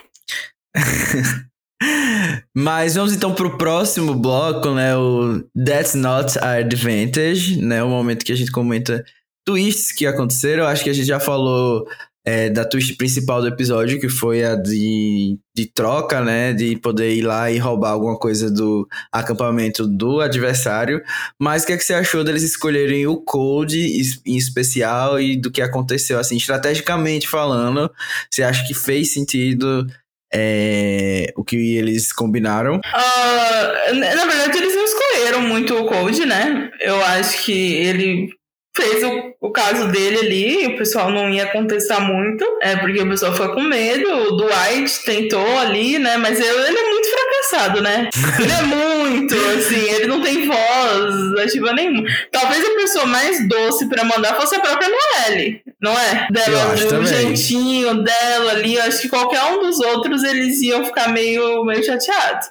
Mas 2.56 2.96
vamos 2.96 3.14
então 3.14 3.34
pro 3.34 3.58
próximo 3.58 4.14
bloco, 4.14 4.72
né? 4.74 4.96
O 4.96 5.44
That's 5.66 5.96
Not 5.96 6.38
a 6.40 6.54
Advantage, 6.60 7.60
né? 7.62 7.84
O 7.84 7.90
momento 7.90 8.26
que 8.26 8.32
a 8.32 8.36
gente 8.36 8.52
comenta 8.52 9.04
twists 9.46 9.92
que 9.92 10.06
aconteceram. 10.06 10.66
Acho 10.66 10.84
que 10.84 10.90
a 10.90 10.94
gente 10.94 11.08
já 11.08 11.20
falou 11.20 11.88
é, 12.24 12.50
da 12.52 12.64
twist 12.64 12.96
principal 12.98 13.42
do 13.42 13.48
episódio, 13.48 14.00
que 14.00 14.08
foi 14.10 14.44
a 14.44 14.56
de, 14.56 15.40
de 15.56 15.66
troca, 15.74 16.22
né? 16.22 16.54
De 16.54 16.76
poder 16.78 17.16
ir 17.16 17.24
lá 17.24 17.50
e 17.50 17.58
roubar 17.58 17.92
alguma 17.92 18.18
coisa 18.18 18.52
do 18.52 18.88
acampamento 19.12 19.88
do 19.88 20.22
adversário. 20.22 21.02
Mas 21.40 21.64
o 21.64 21.66
que, 21.68 21.74
é 21.74 21.78
que 21.78 21.84
você 21.84 21.96
achou 21.96 22.24
deles 22.24 22.44
escolherem 22.44 23.08
o 23.08 23.24
es- 23.72 24.22
em 24.24 24.38
especial 24.38 25.20
e 25.20 25.36
do 25.36 25.50
que 25.50 25.62
aconteceu, 25.64 26.20
assim, 26.20 26.38
estrategicamente 26.38 27.28
falando? 27.28 27.90
Você 28.30 28.44
acha 28.44 28.64
que 28.68 28.74
fez 28.76 29.12
sentido 29.12 29.88
é, 30.34 31.34
o 31.36 31.44
que 31.44 31.76
eles 31.76 32.14
combinaram? 32.14 32.80
Ah, 32.94 33.74
na 33.94 34.26
verdade, 34.26 34.58
eles 34.58 34.76
não 34.76 34.86
escolheram 34.86 35.42
muito 35.42 35.76
o 35.76 35.86
Code, 35.86 36.26
né? 36.26 36.72
Eu 36.80 37.04
acho 37.04 37.44
que 37.44 37.52
ele 37.52 38.30
fez 38.76 39.04
o, 39.04 39.34
o 39.42 39.52
caso 39.52 39.90
dele 39.90 40.20
ali, 40.20 40.68
o 40.68 40.78
pessoal 40.78 41.12
não 41.12 41.30
ia 41.30 41.48
contestar 41.48 42.02
muito, 42.02 42.46
é 42.62 42.76
porque 42.78 43.02
o 43.02 43.10
pessoal 43.10 43.34
foi 43.34 43.54
com 43.54 43.62
medo. 43.62 44.10
O 44.10 44.38
Dwight 44.38 45.04
tentou 45.04 45.60
ali, 45.60 46.00
né? 46.00 46.18
Mas 46.18 46.40
ele 46.40 46.78
é 46.78 46.90
muito 46.90 47.01
fracassado, 47.52 47.82
né? 47.82 48.10
Ele 48.40 48.52
é 48.52 48.62
muito, 48.64 49.36
assim, 49.36 49.90
ele 49.90 50.08
não 50.08 50.22
tem 50.22 50.48
voz 50.48 51.40
ativa 51.44 51.74
nenhuma. 51.74 52.04
Talvez 52.32 52.64
a 52.66 52.76
pessoa 52.76 53.06
mais 53.06 53.48
doce 53.48 53.88
pra 53.90 54.04
mandar 54.04 54.36
fosse 54.36 54.56
a 54.56 54.60
própria 54.60 54.90
Noelle, 54.90 55.62
não 55.82 55.92
é? 55.92 56.28
Eu 56.30 56.34
Dela, 56.34 56.76
do 56.76 56.88
também. 56.88 57.08
jeitinho 57.08 58.04
dela 58.04 58.52
ali, 58.54 58.76
eu 58.76 58.84
acho 58.84 59.02
que 59.02 59.10
qualquer 59.10 59.44
um 59.44 59.60
dos 59.60 59.80
outros 59.80 60.24
eles 60.24 60.62
iam 60.62 60.86
ficar 60.86 61.10
meio, 61.10 61.64
meio 61.66 61.84
chateados. 61.84 62.48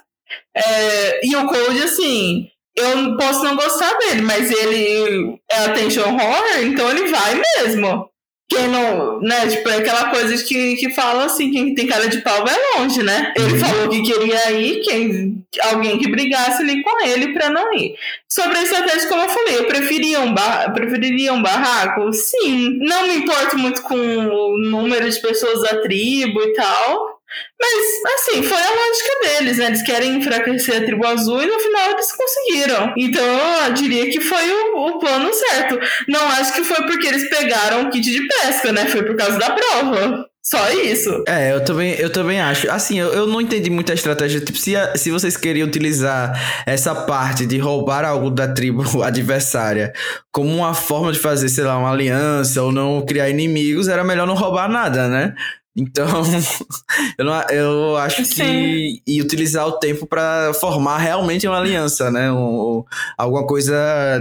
É, 0.55 1.25
e 1.25 1.35
o 1.35 1.47
Code, 1.47 1.83
assim, 1.83 2.47
eu 2.75 3.17
posso 3.17 3.43
não 3.43 3.55
gostar 3.55 3.97
dele, 3.97 4.21
mas 4.21 4.49
ele 4.51 5.37
é 5.51 5.65
attention 5.65 6.03
horror, 6.03 6.43
então 6.61 6.89
ele 6.89 7.07
vai 7.07 7.41
mesmo. 7.57 8.10
Quem 8.51 8.67
não, 8.67 9.21
né, 9.21 9.47
tipo, 9.47 9.69
é 9.69 9.77
aquela 9.77 10.09
coisa 10.09 10.43
que, 10.43 10.75
que 10.75 10.89
fala 10.89 11.23
assim, 11.23 11.49
quem 11.51 11.73
tem 11.73 11.87
cara 11.87 12.09
de 12.09 12.19
pau 12.19 12.45
vai 12.45 12.53
longe, 12.75 13.01
né? 13.01 13.31
Ele 13.37 13.53
uhum. 13.53 13.59
falou 13.59 13.87
que 13.87 14.01
queria 14.01 14.51
ir, 14.51 14.81
quem, 14.81 15.41
alguém 15.71 15.97
que 15.97 16.11
brigasse 16.11 16.61
ali 16.61 16.83
com 16.83 17.05
ele 17.05 17.31
pra 17.31 17.49
não 17.49 17.73
ir. 17.73 17.95
Sobre 18.27 18.57
a 18.57 18.63
estratégia, 18.63 19.07
como 19.07 19.21
eu 19.21 19.29
falei, 19.29 19.57
eu 19.57 19.67
preferia 19.67 20.19
um, 20.19 20.33
bar, 20.33 20.73
preferiria 20.73 21.31
um 21.31 21.41
barraco? 21.41 22.11
Sim. 22.11 22.77
Não 22.79 23.07
me 23.07 23.15
importo 23.19 23.57
muito 23.57 23.81
com 23.83 23.95
o 23.95 24.57
número 24.57 25.09
de 25.09 25.21
pessoas 25.21 25.61
da 25.61 25.81
tribo 25.81 26.41
e 26.41 26.53
tal. 26.53 27.10
Mas, 27.59 28.13
assim, 28.15 28.43
foi 28.43 28.57
a 28.57 28.69
lógica 28.69 29.19
deles, 29.23 29.57
né? 29.57 29.67
Eles 29.67 29.83
querem 29.83 30.15
enfraquecer 30.15 30.81
a 30.81 30.85
tribo 30.85 31.05
azul 31.05 31.41
e 31.41 31.45
no 31.45 31.59
final 31.59 31.91
eles 31.91 32.11
conseguiram. 32.11 32.93
Então, 32.97 33.65
eu 33.65 33.73
diria 33.73 34.09
que 34.09 34.19
foi 34.19 34.51
o, 34.51 34.87
o 34.87 34.99
plano 34.99 35.31
certo. 35.33 35.79
Não 36.07 36.27
acho 36.29 36.53
que 36.53 36.63
foi 36.63 36.85
porque 36.85 37.07
eles 37.07 37.29
pegaram 37.29 37.83
o 37.83 37.89
kit 37.89 38.09
de 38.09 38.27
pesca, 38.27 38.71
né? 38.71 38.85
Foi 38.87 39.03
por 39.03 39.15
causa 39.15 39.37
da 39.37 39.51
prova. 39.51 40.31
Só 40.43 40.71
isso. 40.71 41.23
É, 41.27 41.53
eu 41.53 41.63
também, 41.63 41.93
eu 41.93 42.11
também 42.11 42.41
acho. 42.41 42.69
Assim, 42.71 42.99
eu, 42.99 43.13
eu 43.13 43.27
não 43.27 43.39
entendi 43.39 43.69
muito 43.69 43.91
a 43.91 43.95
estratégia. 43.95 44.41
Tipo, 44.41 44.57
se, 44.57 44.75
a, 44.75 44.97
se 44.97 45.11
vocês 45.11 45.37
queriam 45.37 45.67
utilizar 45.67 46.63
essa 46.65 46.95
parte 46.95 47.45
de 47.45 47.59
roubar 47.59 48.03
algo 48.03 48.31
da 48.31 48.47
tribo 48.47 48.81
adversária 49.03 49.93
como 50.31 50.49
uma 50.49 50.73
forma 50.73 51.11
de 51.11 51.19
fazer, 51.19 51.47
sei 51.47 51.63
lá, 51.63 51.77
uma 51.77 51.91
aliança 51.91 52.63
ou 52.63 52.71
não 52.71 53.05
criar 53.05 53.29
inimigos, 53.29 53.87
era 53.87 54.03
melhor 54.03 54.25
não 54.25 54.33
roubar 54.33 54.67
nada, 54.67 55.07
né? 55.07 55.35
Então, 55.75 56.07
eu, 57.17 57.25
não, 57.25 57.41
eu 57.49 57.97
acho 57.97 58.25
Sim. 58.25 58.35
que 58.35 59.01
e 59.07 59.21
utilizar 59.21 59.65
o 59.67 59.79
tempo 59.79 60.05
para 60.05 60.53
formar 60.55 60.97
realmente 60.97 61.47
uma 61.47 61.57
aliança, 61.57 62.11
né? 62.11 62.31
Um, 62.31 62.83
alguma 63.17 63.45
coisa 63.47 63.73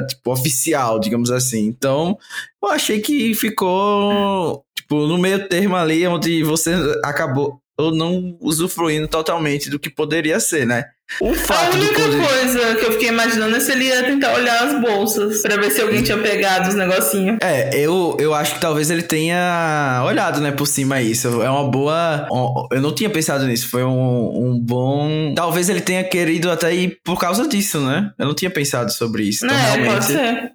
tipo 0.09 0.33
oficial, 0.33 1.01
digamos 1.01 1.31
assim. 1.31 1.67
Então, 1.67 2.17
eu 2.63 2.69
achei 2.69 3.01
que 3.01 3.35
ficou 3.35 4.65
tipo 4.77 5.07
no 5.07 5.19
meio 5.19 5.49
termo 5.49 5.77
ali 5.77 6.07
onde 6.07 6.43
você 6.45 6.73
acabou 7.05 7.61
ou 7.77 7.95
não 7.95 8.37
usufruindo 8.41 9.09
totalmente 9.09 9.71
do 9.71 9.79
que 9.79 9.89
poderia 9.89 10.39
ser, 10.39 10.67
né? 10.67 10.85
O 11.21 11.35
fato 11.35 11.75
a 11.75 11.77
única 11.77 12.03
poder... 12.03 12.27
coisa 12.27 12.77
que 12.77 12.87
eu 12.87 12.93
fiquei 12.93 13.09
imaginando 13.09 13.57
é 13.57 13.61
se 13.61 13.73
ele 13.73 13.85
ia 13.85 14.05
tentar 14.05 14.35
olhar 14.35 14.65
as 14.65 14.81
bolsas 14.81 15.43
para 15.43 15.57
ver 15.57 15.71
se 15.71 15.81
alguém 15.81 16.03
tinha 16.03 16.17
pegado 16.19 16.69
os 16.69 16.75
negocinhos. 16.75 17.39
É, 17.43 17.71
eu, 17.75 18.17
eu 18.19 18.33
acho 18.35 18.55
que 18.55 18.61
talvez 18.61 18.91
ele 18.91 19.03
tenha 19.03 20.03
olhado, 20.07 20.41
né, 20.41 20.53
por 20.53 20.67
cima 20.67 21.01
isso. 21.01 21.43
É 21.43 21.51
uma 21.51 21.71
boa. 21.71 22.29
Eu 22.71 22.81
não 22.81 22.95
tinha 22.95 23.11
pensado 23.11 23.47
nisso. 23.47 23.69
Foi 23.69 23.83
um, 23.83 24.51
um 24.51 24.61
bom. 24.61 25.35
Talvez 25.35 25.69
ele 25.69 25.81
tenha 25.81 26.05
querido 26.05 26.51
até 26.51 26.75
ir 26.75 26.99
por 27.05 27.19
causa 27.19 27.47
disso, 27.47 27.81
né? 27.81 28.13
Eu 28.19 28.27
não 28.27 28.35
tinha 28.35 28.51
pensado 28.51 28.93
sobre 28.93 29.25
isso. 29.25 29.45
Então, 29.45 29.57
é, 29.57 29.63
realmente... 29.63 29.93
pode 29.93 30.05
ser. 30.07 30.53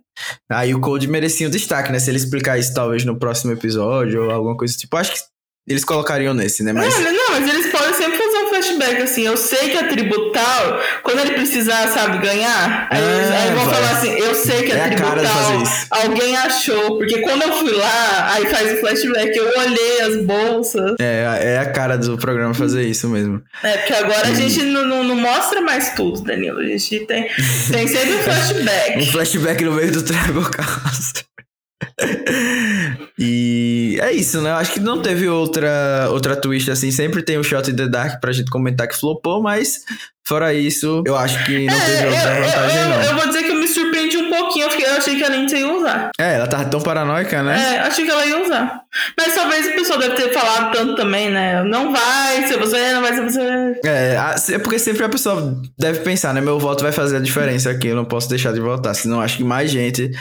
Aí 0.49 0.73
o 0.73 0.79
Code 0.79 1.07
merecia 1.07 1.47
um 1.47 1.51
destaque, 1.51 1.91
né? 1.91 1.99
Se 1.99 2.09
ele 2.09 2.17
explicar 2.17 2.57
isso 2.57 2.73
talvez 2.73 3.03
no 3.03 3.19
próximo 3.19 3.51
episódio 3.51 4.25
ou 4.25 4.31
alguma 4.31 4.55
coisa 4.55 4.75
tipo. 4.75 4.95
Acho 4.95 5.13
que 5.13 5.19
eles 5.67 5.83
colocariam 5.83 6.33
nesse, 6.33 6.63
né? 6.63 6.71
Mas... 6.71 6.93
Não, 6.93 7.11
não, 7.11 7.31
mas 7.31 7.49
eles 7.49 7.71
podem 7.71 7.93
sempre 7.93 8.17
fazer 8.17 8.37
um 8.37 8.49
flashback 8.65 9.01
assim. 9.01 9.25
Eu 9.25 9.37
sei 9.37 9.69
que 9.69 9.77
a 9.77 9.87
tribo 9.87 10.31
tal, 10.31 10.79
quando 11.03 11.19
ele 11.19 11.33
precisar, 11.33 11.87
sabe, 11.87 12.17
ganhar, 12.19 12.87
aí, 12.89 13.01
ah, 13.01 13.43
aí 13.43 13.55
vão 13.55 13.69
falar 13.69 13.91
assim: 13.91 14.11
eu 14.11 14.33
sei 14.33 14.63
que 14.63 14.71
a 14.71 14.77
é 14.77 14.89
tribo 14.89 15.07
a 15.07 15.15
tal, 15.15 16.01
alguém 16.03 16.35
achou. 16.37 16.97
Porque 16.97 17.21
quando 17.21 17.43
eu 17.43 17.53
fui 17.53 17.71
lá, 17.71 18.33
aí 18.33 18.45
faz 18.47 18.73
o 18.73 18.77
flashback, 18.77 19.35
eu 19.35 19.47
olhei 19.59 20.01
as 20.01 20.25
bolsas. 20.25 20.95
É, 20.99 21.55
é 21.55 21.57
a 21.59 21.71
cara 21.71 21.97
do 21.97 22.17
programa 22.17 22.53
fazer 22.53 22.83
isso 22.83 23.07
mesmo. 23.09 23.41
É, 23.63 23.77
porque 23.77 23.93
agora 23.93 24.27
a 24.27 24.33
gente 24.33 24.61
não, 24.63 24.85
não, 24.85 25.03
não, 25.03 25.15
mostra 25.15 25.61
mais 25.61 25.93
tudo, 25.93 26.21
Danilo. 26.21 26.59
A 26.59 26.65
gente 26.65 27.01
tem, 27.01 27.27
tem 27.71 27.87
sempre 27.87 28.13
um 28.13 28.19
flashback. 28.23 28.99
um 28.99 29.05
flashback 29.11 29.63
no 29.63 29.71
meio 29.73 29.91
do 29.91 30.03
Tribal 30.03 30.43
Chaos. 30.43 31.25
e 33.19 33.97
é 34.01 34.11
isso, 34.13 34.41
né? 34.41 34.51
Eu 34.51 34.55
acho 34.55 34.73
que 34.73 34.79
não 34.79 35.01
teve 35.01 35.27
outra, 35.27 36.07
outra 36.11 36.35
twist 36.35 36.71
assim. 36.71 36.91
Sempre 36.91 37.21
tem 37.21 37.37
o 37.37 37.43
Shot 37.43 37.69
in 37.69 37.75
the 37.75 37.87
Dark 37.87 38.19
pra 38.19 38.31
gente 38.31 38.49
comentar 38.49 38.87
que 38.87 38.95
flopou, 38.95 39.41
mas 39.41 39.83
fora 40.23 40.53
isso, 40.53 41.03
eu 41.05 41.15
acho 41.15 41.43
que 41.45 41.65
não 41.65 41.73
é, 41.73 41.85
teve 41.85 42.07
outra 42.07 42.37
eu, 42.37 42.45
vantagem, 42.45 42.81
eu, 42.81 42.89
não. 42.89 43.03
Eu 43.03 43.15
vou 43.15 43.27
dizer 43.27 43.43
que 43.43 43.51
eu 43.51 43.55
me 43.55 43.67
surpreendi 43.67 44.17
um 44.17 44.29
pouquinho. 44.29 44.65
Eu, 44.65 44.97
achei 44.97 45.17
que 45.17 45.23
a 45.23 45.29
Lindsay 45.29 45.63
usar. 45.85 46.09
É, 46.19 46.35
ela 46.35 46.47
tava 46.47 46.65
tão 46.65 46.81
paranoica, 46.81 47.43
né? 47.43 47.75
É, 47.75 47.79
achei 47.79 48.05
que 48.05 48.11
ela 48.11 48.25
ia 48.25 48.43
usar. 48.43 48.81
Mas 49.17 49.35
talvez 49.35 49.67
o 49.67 49.71
pessoal 49.71 49.99
deve 49.99 50.15
ter 50.15 50.33
falado 50.33 50.71
tanto 50.71 50.95
também, 50.95 51.29
né? 51.29 51.63
Não 51.63 51.91
vai 51.91 52.47
ser 52.47 52.57
você, 52.57 52.93
não 52.93 53.01
vai 53.01 53.13
ser 53.13 53.23
você. 53.23 53.79
É, 53.85 54.17
é 54.53 54.59
porque 54.59 54.79
sempre 54.79 55.05
a 55.05 55.09
pessoa 55.09 55.61
deve 55.77 55.99
pensar, 55.99 56.33
né? 56.33 56.41
Meu 56.41 56.59
voto 56.59 56.83
vai 56.83 56.91
fazer 56.91 57.17
a 57.17 57.19
diferença 57.19 57.69
aqui, 57.69 57.87
eu 57.87 57.95
não 57.95 58.05
posso 58.05 58.29
deixar 58.29 58.53
de 58.53 58.59
votar. 58.59 58.95
Senão 58.95 59.21
acho 59.21 59.37
que 59.37 59.43
mais 59.43 59.69
gente 59.69 60.11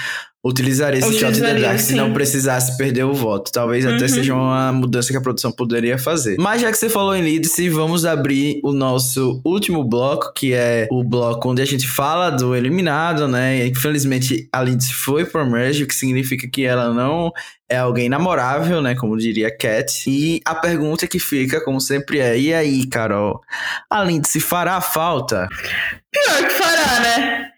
utilizaria 0.45 0.99
esse 0.99 1.19
shot 1.19 1.41
the 1.41 1.55
dark 1.55 1.79
se 1.79 1.95
não 1.95 2.13
precisasse 2.13 2.77
perder 2.77 3.05
o 3.05 3.15
voto. 3.15 3.51
Talvez 3.51 3.85
uhum. 3.85 3.97
até 3.97 4.07
seja 4.07 4.35
uma 4.35 4.71
mudança 4.73 5.11
que 5.11 5.17
a 5.17 5.21
produção 5.21 5.51
poderia 5.51 5.97
fazer. 5.97 6.37
Mas 6.39 6.61
já 6.61 6.71
que 6.71 6.77
você 6.77 6.91
falou 6.91 7.17
em 7.17 7.23
Leadse, 7.23 7.71
vamos 7.71 8.05
abrir 8.05 8.61
o 8.63 8.73
nosso 8.73 9.41
último 9.45 9.83
bloco, 9.83 10.33
que 10.35 10.53
é 10.53 10.87
o 10.91 11.03
bloco 11.03 11.49
onde 11.49 11.63
a 11.63 11.65
gente 11.65 11.89
fala 11.89 12.29
do 12.29 12.55
eliminado, 12.55 13.27
né? 13.27 13.67
Infelizmente 13.67 14.47
a 14.53 14.63
Lindsay 14.63 14.93
foi 14.93 15.25
pro 15.25 15.47
merge, 15.55 15.85
o 15.85 15.87
que 15.87 15.95
significa 15.95 16.47
que 16.49 16.65
ela 16.65 16.93
não 16.93 17.33
é 17.69 17.77
alguém 17.77 18.09
namorável, 18.09 18.83
né? 18.83 18.95
Como 18.95 19.17
diria 19.17 19.57
Cat. 19.57 20.05
E 20.07 20.41
a 20.45 20.55
pergunta 20.55 21.07
que 21.07 21.19
fica, 21.19 21.65
como 21.65 21.81
sempre, 21.81 22.19
é: 22.19 22.39
e 22.39 22.53
aí, 22.53 22.87
Carol? 22.87 23.41
A 23.91 24.05
Lindsay 24.05 24.41
fará 24.41 24.81
falta? 24.81 25.49
Pior 26.11 26.49
que 26.49 26.55
fará, 26.55 27.01
né? 27.01 27.51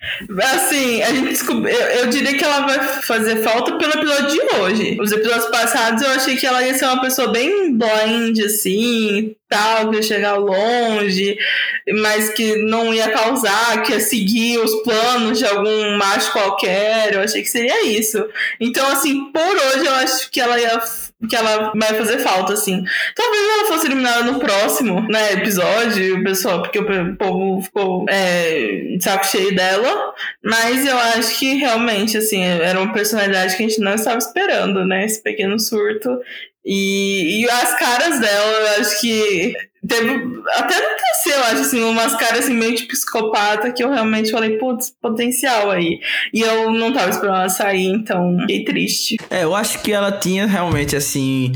Assim, 0.55 1.03
a 1.03 1.13
gente 1.13 1.29
descobriu. 1.31 1.75
Eu, 1.75 1.89
eu, 1.89 2.07
diria 2.07 2.37
que 2.37 2.45
ela 2.45 2.67
vai 2.67 3.03
fazer 3.03 3.37
falta 3.43 3.77
pelo 3.77 3.93
episódio 3.93 4.31
de 4.31 4.57
hoje. 4.57 4.99
Os 5.01 5.13
episódios 5.13 5.47
passados 5.47 6.03
eu 6.03 6.11
achei 6.11 6.37
que 6.37 6.47
ela 6.47 6.63
ia 6.63 6.75
ser 6.75 6.87
uma 6.87 7.01
pessoa 7.01 7.29
bem 7.29 7.77
blind, 7.77 8.39
assim, 8.45 9.35
tal, 9.49 9.91
que 9.91 9.97
ia 9.97 10.03
chegar 10.03 10.37
longe, 10.37 11.39
mas 12.01 12.31
que 12.31 12.57
não 12.57 12.93
ia 12.93 13.11
causar, 13.11 13.83
que 13.83 13.93
ia 13.93 14.01
seguir 14.01 14.59
os 14.59 14.75
planos 14.83 15.39
de 15.39 15.47
algum 15.47 15.97
macho 15.97 16.33
qualquer. 16.33 17.15
Eu 17.15 17.21
achei 17.21 17.43
que 17.43 17.49
seria 17.49 17.87
isso. 17.87 18.25
Então, 18.61 18.87
assim, 18.89 19.31
por 19.33 19.43
hoje 19.43 19.87
eu 19.87 19.95
acho 19.95 20.31
que 20.31 20.41
ela 20.41 20.59
ia 20.59 20.81
que 21.29 21.35
ela 21.35 21.73
vai 21.75 21.95
fazer 21.95 22.19
falta, 22.19 22.53
assim. 22.53 22.85
Talvez 23.15 23.43
ela 23.43 23.69
fosse 23.69 23.87
eliminada 23.87 24.31
no 24.31 24.39
próximo, 24.39 25.01
né, 25.09 25.33
episódio, 25.33 26.19
o 26.19 26.25
pessoal, 26.25 26.63
porque 26.63 26.79
o 26.79 27.17
povo 27.17 27.63
ficou 27.63 28.05
é, 28.09 28.97
de 28.97 29.03
saco 29.03 29.27
cheio 29.27 29.55
dela. 29.55 30.15
Mas 30.45 30.87
eu 30.87 30.97
acho 30.99 31.39
que 31.39 31.55
realmente, 31.55 32.19
assim, 32.19 32.43
era 32.43 32.79
uma 32.81 32.93
personalidade 32.93 33.57
que 33.57 33.65
a 33.65 33.69
gente 33.69 33.81
não 33.81 33.95
estava 33.95 34.19
esperando, 34.19 34.85
né? 34.85 35.07
Esse 35.07 35.23
pequeno 35.23 35.59
surto. 35.59 36.21
E, 36.67 37.43
e 37.43 37.49
as 37.49 37.79
caras 37.79 38.19
dela, 38.19 38.53
eu 38.53 38.81
acho 38.81 39.01
que 39.01 39.55
teve. 39.87 40.11
Até 40.57 40.75
no 40.75 40.97
TC, 40.97 41.33
eu 41.33 41.45
acho, 41.45 41.61
assim, 41.61 41.83
umas 41.85 42.17
caras 42.17 42.41
assim, 42.41 42.55
meio 42.55 42.75
de 42.75 42.87
psicopata 42.87 43.71
que 43.73 43.85
eu 43.85 43.91
realmente 43.91 44.33
falei, 44.33 44.59
putz, 44.59 44.93
potencial 45.01 45.71
aí. 45.71 46.01
E 46.35 46.41
eu 46.41 46.73
não 46.73 46.93
tava 46.93 47.11
esperando 47.11 47.37
ela 47.37 47.49
sair, 47.49 47.87
então 47.87 48.37
fiquei 48.41 48.65
triste. 48.65 49.17
É, 49.31 49.45
eu 49.45 49.55
acho 49.55 49.81
que 49.81 49.93
ela 49.93 50.11
tinha 50.11 50.45
realmente, 50.45 50.97
assim. 50.97 51.53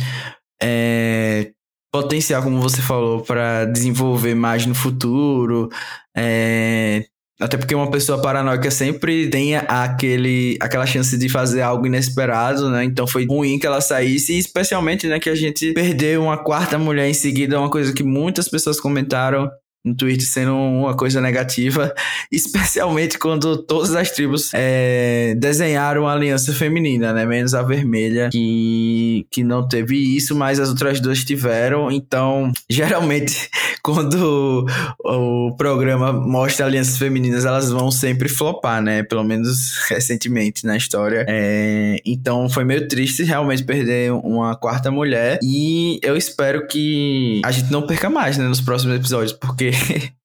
É, 0.62 1.50
potencial, 1.92 2.42
como 2.44 2.60
você 2.60 2.80
falou, 2.80 3.22
para 3.22 3.64
desenvolver 3.64 4.36
mais 4.36 4.64
no 4.64 4.76
futuro. 4.76 5.68
É, 6.16 7.04
até 7.40 7.56
porque 7.56 7.74
uma 7.74 7.90
pessoa 7.90 8.20
paranoica 8.20 8.70
sempre 8.70 9.30
tem 9.30 9.56
aquele, 9.56 10.58
aquela 10.60 10.84
chance 10.84 11.16
de 11.16 11.28
fazer 11.28 11.62
algo 11.62 11.86
inesperado, 11.86 12.70
né? 12.70 12.84
Então 12.84 13.06
foi 13.06 13.26
ruim 13.26 13.58
que 13.58 13.66
ela 13.66 13.80
saísse, 13.80 14.34
e 14.34 14.38
especialmente, 14.38 15.06
né, 15.06 15.18
que 15.18 15.30
a 15.30 15.34
gente 15.34 15.72
perdeu 15.72 16.22
uma 16.22 16.36
quarta 16.36 16.78
mulher 16.78 17.08
em 17.08 17.14
seguida, 17.14 17.58
uma 17.58 17.70
coisa 17.70 17.94
que 17.94 18.02
muitas 18.02 18.46
pessoas 18.46 18.78
comentaram 18.78 19.50
no 19.84 19.94
Twitter 19.94 20.26
sendo 20.26 20.54
uma 20.54 20.94
coisa 20.94 21.20
negativa, 21.20 21.94
especialmente 22.30 23.18
quando 23.18 23.56
todas 23.56 23.94
as 23.94 24.10
tribos 24.10 24.50
é, 24.52 25.34
desenharam 25.38 26.06
aliança 26.06 26.52
feminina, 26.52 27.12
né? 27.12 27.24
Menos 27.24 27.54
a 27.54 27.62
vermelha, 27.62 28.28
que, 28.30 29.26
que 29.30 29.42
não 29.42 29.66
teve 29.66 29.96
isso, 29.96 30.34
mas 30.34 30.60
as 30.60 30.68
outras 30.68 31.00
duas 31.00 31.24
tiveram. 31.24 31.90
Então, 31.90 32.52
geralmente, 32.68 33.48
quando 33.82 34.66
o, 35.02 35.48
o 35.48 35.56
programa 35.56 36.12
mostra 36.12 36.66
alianças 36.66 36.98
femininas, 36.98 37.44
elas 37.44 37.70
vão 37.70 37.90
sempre 37.90 38.28
flopar, 38.28 38.82
né? 38.82 39.02
Pelo 39.02 39.24
menos 39.24 39.78
recentemente 39.88 40.66
na 40.66 40.76
história. 40.76 41.24
É, 41.26 41.96
então, 42.04 42.48
foi 42.50 42.64
meio 42.64 42.86
triste 42.86 43.22
realmente 43.22 43.64
perder 43.64 44.12
uma 44.12 44.54
quarta 44.54 44.90
mulher. 44.90 45.38
E 45.42 45.98
eu 46.02 46.16
espero 46.16 46.66
que 46.66 47.40
a 47.44 47.50
gente 47.50 47.70
não 47.72 47.86
perca 47.86 48.10
mais, 48.10 48.36
né? 48.36 48.46
Nos 48.46 48.60
próximos 48.60 48.96
episódios, 48.96 49.32
porque 49.32 49.69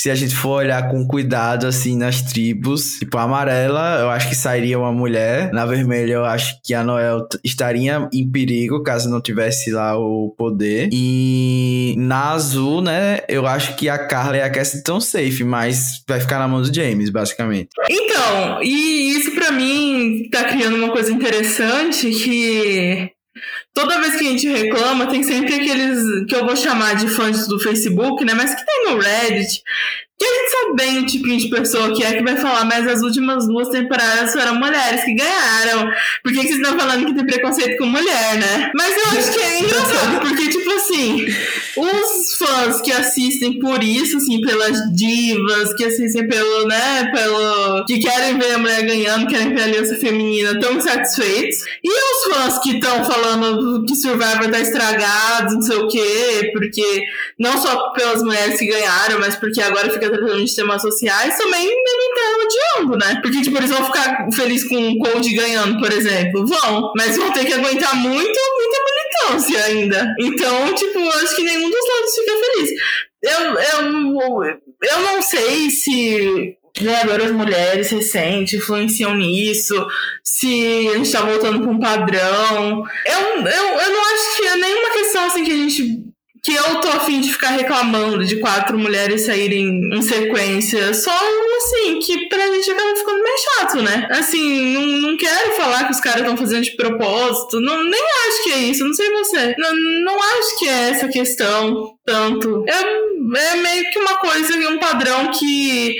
se 0.00 0.10
a 0.10 0.14
gente 0.14 0.34
for 0.34 0.62
olhar 0.62 0.88
com 0.88 1.06
cuidado, 1.06 1.66
assim, 1.66 1.94
nas 1.94 2.22
tribos, 2.22 2.98
tipo, 2.98 3.18
a 3.18 3.24
amarela, 3.24 3.98
eu 4.00 4.08
acho 4.08 4.30
que 4.30 4.34
sairia 4.34 4.78
uma 4.78 4.90
mulher. 4.90 5.52
Na 5.52 5.66
vermelha, 5.66 6.14
eu 6.14 6.24
acho 6.24 6.58
que 6.64 6.72
a 6.72 6.82
Noel 6.82 7.28
estaria 7.44 8.08
em 8.10 8.30
perigo 8.30 8.82
caso 8.82 9.10
não 9.10 9.20
tivesse 9.20 9.70
lá 9.70 9.98
o 9.98 10.34
poder. 10.38 10.88
E 10.90 11.94
na 11.98 12.30
azul, 12.30 12.80
né, 12.80 13.18
eu 13.28 13.46
acho 13.46 13.76
que 13.76 13.90
a 13.90 13.98
Carla 13.98 14.38
e 14.38 14.40
a 14.40 14.48
Cassie 14.48 14.78
estão 14.78 15.02
safe, 15.02 15.44
mas 15.44 16.02
vai 16.08 16.18
ficar 16.18 16.38
na 16.38 16.48
mão 16.48 16.62
do 16.62 16.74
James, 16.74 17.10
basicamente. 17.10 17.68
Então, 17.90 18.62
e 18.62 19.16
isso 19.18 19.32
para 19.34 19.52
mim 19.52 20.30
tá 20.32 20.44
criando 20.44 20.76
uma 20.76 20.92
coisa 20.92 21.12
interessante 21.12 22.10
que 22.10 23.10
toda 23.74 24.00
vez 24.00 24.16
que 24.16 24.26
a 24.26 24.30
gente 24.30 24.48
reclama, 24.48 25.06
tem 25.06 25.22
sempre 25.22 25.54
aqueles 25.54 26.26
que 26.26 26.34
eu 26.34 26.44
vou 26.44 26.56
chamar 26.56 26.96
de 26.96 27.08
fãs 27.08 27.46
do 27.46 27.58
Facebook, 27.60 28.24
né? 28.24 28.34
Mas 28.34 28.54
que 28.54 28.66
tem 28.66 28.84
no 28.86 28.98
Reddit, 28.98 29.62
e 30.20 30.24
a 30.24 30.34
gente 30.34 30.50
sabe 30.50 30.76
bem 30.76 30.98
o 30.98 31.06
tipinho 31.06 31.38
de 31.38 31.48
pessoa 31.48 31.94
que 31.96 32.02
é 32.04 32.12
que 32.12 32.22
vai 32.22 32.36
falar, 32.36 32.66
mas 32.66 32.86
as 32.86 33.00
últimas 33.00 33.46
duas 33.46 33.70
temporadas 33.70 34.34
foram 34.34 34.54
mulheres 34.56 35.02
que 35.02 35.14
ganharam. 35.14 35.90
Por 36.22 36.30
que, 36.30 36.40
que 36.40 36.48
vocês 36.48 36.60
estão 36.60 36.78
falando 36.78 37.06
que 37.06 37.14
tem 37.14 37.24
preconceito 37.24 37.78
com 37.78 37.86
mulher, 37.86 38.36
né? 38.36 38.70
Mas 38.76 38.94
eu 38.98 39.18
acho 39.18 39.32
que 39.32 39.40
é 39.40 39.60
engraçado, 39.60 40.20
porque, 40.20 40.48
tipo 40.48 40.70
assim, 40.72 41.26
os 41.74 42.34
fãs 42.36 42.82
que 42.82 42.92
assistem 42.92 43.58
por 43.60 43.82
isso, 43.82 44.18
assim, 44.18 44.42
pelas 44.42 44.78
divas, 44.94 45.72
que 45.74 45.84
assistem 45.84 46.28
pelo, 46.28 46.66
né, 46.66 47.10
pelo. 47.14 47.86
que 47.86 47.98
querem 47.98 48.38
ver 48.38 48.52
a 48.52 48.58
mulher 48.58 48.82
ganhando, 48.82 49.26
querem 49.26 49.54
ver 49.54 49.62
a 49.62 49.64
aliança 49.64 49.96
feminina, 49.96 50.50
estão 50.50 50.78
satisfeitos. 50.82 51.60
E 51.82 51.88
os 51.88 52.34
fãs 52.34 52.58
que 52.58 52.72
estão 52.72 53.02
falando 53.06 53.59
que 53.86 53.94
Survivor 53.96 54.50
tá 54.50 54.60
estragado, 54.60 55.54
não 55.54 55.62
sei 55.62 55.76
o 55.76 55.88
quê, 55.88 56.50
porque 56.52 57.02
não 57.38 57.56
só 57.58 57.90
pelas 57.90 58.22
mulheres 58.22 58.58
que 58.58 58.66
ganharam, 58.66 59.18
mas 59.18 59.36
porque 59.36 59.60
agora 59.60 59.90
fica 59.90 60.08
tratando 60.08 60.44
de 60.44 60.54
temas 60.54 60.82
sociais, 60.82 61.36
também 61.36 61.66
devem 61.66 62.10
estar 62.10 62.80
odiando, 62.80 62.98
né? 62.98 63.20
Porque, 63.22 63.42
tipo, 63.42 63.56
eles 63.56 63.70
vão 63.70 63.84
ficar 63.84 64.28
felizes 64.32 64.68
com 64.68 64.76
o 64.76 64.98
Cold 64.98 65.34
ganhando, 65.34 65.78
por 65.80 65.92
exemplo. 65.92 66.46
Vão, 66.46 66.92
mas 66.96 67.16
vão 67.16 67.32
ter 67.32 67.44
que 67.44 67.52
aguentar 67.52 67.96
muito, 67.96 68.40
muita 68.56 68.78
militância 69.30 69.64
ainda. 69.64 70.14
Então, 70.20 70.74
tipo, 70.74 70.98
acho 70.98 71.36
que 71.36 71.42
nenhum 71.42 71.70
dos 71.70 71.88
lados 71.88 72.14
fica 72.14 72.32
feliz. 72.32 72.70
Eu, 73.22 73.40
eu, 73.54 74.60
eu 74.82 75.00
não 75.02 75.20
sei 75.20 75.68
se 75.70 76.56
ganhadoras 76.78 77.30
mulheres 77.30 77.90
recentes 77.90 78.54
influenciam 78.54 79.14
nisso, 79.14 79.86
se 80.22 80.88
a 80.88 80.96
gente 80.96 81.10
tá 81.10 81.22
voltando 81.22 81.60
pra 81.60 81.70
um 81.70 81.78
padrão. 81.78 82.84
Eu, 83.06 83.20
eu, 83.40 83.64
eu 83.80 83.90
não 83.92 84.00
acho 84.12 84.36
que 84.36 84.46
é 84.46 84.56
nenhuma 84.56 84.90
questão 84.90 85.24
assim 85.26 85.44
que 85.44 85.52
a 85.52 85.56
gente 85.56 86.10
que 86.42 86.54
eu 86.54 86.80
tô 86.80 86.88
afim 86.88 87.20
de 87.20 87.32
ficar 87.32 87.50
reclamando 87.50 88.24
de 88.24 88.36
quatro 88.36 88.78
mulheres 88.78 89.22
saírem 89.22 89.94
em 89.94 90.02
sequência. 90.02 90.94
Só 90.94 91.14
assim, 91.58 91.98
que 91.98 92.28
pra 92.28 92.46
gente 92.46 92.70
acaba 92.70 92.96
ficando 92.96 93.22
meio 93.22 93.36
chato, 93.38 93.82
né? 93.82 94.08
Assim, 94.10 94.72
não, 94.72 94.86
não 95.10 95.16
quero 95.16 95.52
falar 95.52 95.84
que 95.84 95.92
os 95.92 96.00
caras 96.00 96.22
estão 96.22 96.36
fazendo 96.36 96.64
de 96.64 96.76
propósito. 96.76 97.60
Não, 97.60 97.84
nem 97.84 98.00
acho 98.28 98.44
que 98.44 98.52
é 98.52 98.58
isso, 98.58 98.84
não 98.84 98.94
sei 98.94 99.10
você. 99.10 99.54
Não, 99.58 99.74
não 100.04 100.16
acho 100.16 100.58
que 100.58 100.68
é 100.68 100.90
essa 100.90 101.08
questão 101.08 101.94
tanto. 102.06 102.64
É, 102.66 103.52
é 103.52 103.56
meio 103.56 103.90
que 103.90 103.98
uma 103.98 104.16
coisa, 104.18 104.70
um 104.70 104.78
padrão 104.78 105.30
que 105.32 105.96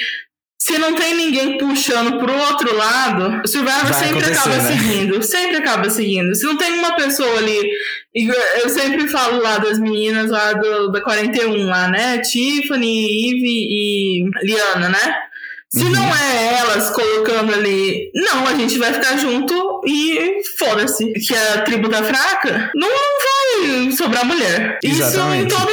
se 0.71 0.79
não 0.79 0.95
tem 0.95 1.15
ninguém 1.15 1.59
puxando 1.59 2.19
pro 2.19 2.33
outro 2.33 2.77
lado, 2.77 3.41
o 3.45 3.49
Survivor 3.49 3.93
sempre 3.93 4.25
acaba 4.25 4.57
né? 4.57 4.77
seguindo. 4.77 5.23
Sempre 5.23 5.57
acaba 5.57 5.91
seguindo. 5.91 6.35
Se 6.35 6.45
não 6.45 6.57
tem 6.57 6.73
uma 6.73 6.95
pessoa 6.95 7.39
ali. 7.39 7.71
Eu 8.63 8.69
sempre 8.69 9.09
falo 9.09 9.43
lá 9.43 9.59
das 9.59 9.79
meninas 9.79 10.31
lá 10.31 10.53
do, 10.53 10.91
da 10.91 11.01
41 11.01 11.67
lá, 11.67 11.89
né? 11.89 12.19
Tiffany, 12.19 13.05
Eve 13.05 13.67
e 13.69 14.25
Liana, 14.43 14.89
né? 14.89 15.15
Se 15.73 15.85
uhum. 15.85 15.91
não 15.91 16.05
é 16.05 16.59
elas 16.59 16.91
colocando 16.91 17.55
ali, 17.55 18.11
não, 18.13 18.45
a 18.45 18.55
gente 18.55 18.77
vai 18.77 18.93
ficar 18.93 19.17
junto 19.17 19.81
e 19.87 20.41
foda-se. 20.59 21.13
Que 21.13 21.33
a 21.35 21.63
tribo 21.63 21.89
tá 21.89 22.03
fraca, 22.03 22.73
não 22.75 22.89
vai 22.89 23.93
sobrar 23.93 24.25
mulher. 24.25 24.81
Exatamente. 24.83 25.47
Isso 25.47 25.57
em 25.57 25.59
toda 25.59 25.73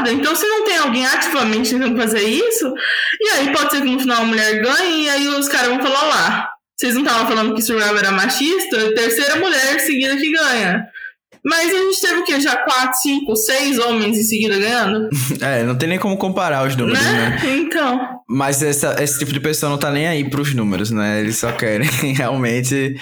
temporada. 0.00 0.12
Então, 0.12 0.34
se 0.34 0.46
não 0.46 0.64
tem 0.64 0.78
alguém 0.78 1.06
ativamente 1.06 1.70
tentando 1.70 1.96
fazer 1.96 2.22
isso, 2.22 2.72
e 3.20 3.28
aí 3.30 3.52
pode 3.52 3.70
ser 3.70 3.82
que 3.82 3.90
no 3.90 4.00
final 4.00 4.22
a 4.22 4.24
mulher 4.24 4.62
ganhe, 4.62 5.04
e 5.04 5.10
aí 5.10 5.28
os 5.28 5.48
caras 5.48 5.68
vão 5.68 5.80
falar 5.80 6.02
lá. 6.02 6.48
Vocês 6.78 6.94
não 6.94 7.02
estavam 7.02 7.26
falando 7.26 7.54
que 7.54 7.62
Survivor 7.62 7.98
era 7.98 8.10
machista? 8.10 8.94
Terceira 8.94 9.36
mulher 9.36 9.78
seguida 9.80 10.16
que 10.16 10.32
ganha. 10.32 10.86
Mas 11.44 11.72
a 11.72 11.76
gente 11.76 12.00
teve 12.00 12.20
o 12.20 12.24
quê? 12.24 12.40
Já 12.40 12.56
quatro, 12.56 13.00
cinco, 13.00 13.34
seis 13.34 13.78
homens 13.78 14.16
em 14.16 14.22
seguida 14.22 14.58
ganhando? 14.58 15.08
É, 15.40 15.62
não 15.62 15.76
tem 15.76 15.88
nem 15.88 15.98
como 15.98 16.16
comparar 16.16 16.66
os 16.66 16.76
números, 16.76 17.02
né? 17.02 17.12
né? 17.42 17.56
Então. 17.56 18.20
Mas 18.28 18.62
essa, 18.62 19.02
esse 19.02 19.18
tipo 19.18 19.32
de 19.32 19.40
pessoa 19.40 19.70
não 19.70 19.78
tá 19.78 19.90
nem 19.90 20.06
aí 20.06 20.28
pros 20.28 20.54
números, 20.54 20.90
né? 20.90 21.20
Eles 21.20 21.36
só 21.36 21.52
querem 21.52 21.88
realmente 22.12 22.94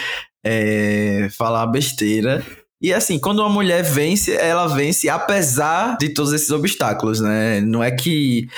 é, 0.45 1.29
falar 1.37 1.67
besteira. 1.67 2.45
E 2.81 2.95
assim, 2.95 3.19
quando 3.19 3.41
uma 3.41 3.49
mulher 3.49 3.83
vence, 3.83 4.35
ela 4.35 4.69
vence 4.69 5.09
apesar 5.09 5.97
de 5.99 6.11
todos 6.11 6.33
esses 6.33 6.51
obstáculos, 6.51 7.21
né? 7.21 7.61
Não 7.61 7.83
é 7.83 7.91
que 7.91 8.49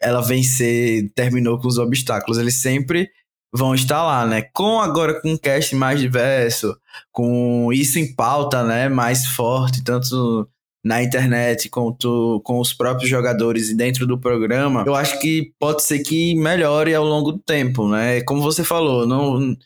ela 0.00 0.20
vencer 0.20 1.10
terminou 1.14 1.58
com 1.58 1.66
os 1.66 1.78
obstáculos, 1.78 2.38
eles 2.38 2.60
sempre 2.62 3.10
vão 3.52 3.74
estar 3.74 4.04
lá, 4.04 4.24
né? 4.26 4.42
Com 4.54 4.80
agora 4.80 5.20
com 5.20 5.32
um 5.32 5.36
cast 5.36 5.74
mais 5.74 5.98
diverso, 5.98 6.76
com 7.10 7.72
isso 7.72 7.98
em 7.98 8.14
pauta, 8.14 8.62
né? 8.62 8.88
Mais 8.88 9.26
forte, 9.26 9.82
tanto 9.82 10.48
na 10.84 11.02
internet 11.02 11.68
quanto 11.68 12.40
com 12.44 12.60
os 12.60 12.72
próprios 12.72 13.10
jogadores 13.10 13.70
e 13.70 13.74
dentro 13.74 14.06
do 14.06 14.16
programa, 14.16 14.84
eu 14.86 14.94
acho 14.94 15.18
que 15.18 15.52
pode 15.58 15.82
ser 15.82 15.98
que 15.98 16.36
melhore 16.36 16.94
ao 16.94 17.04
longo 17.04 17.32
do 17.32 17.40
tempo, 17.40 17.88
né? 17.88 18.20
Como 18.20 18.40
você 18.40 18.62
falou, 18.62 19.04
não 19.04 19.56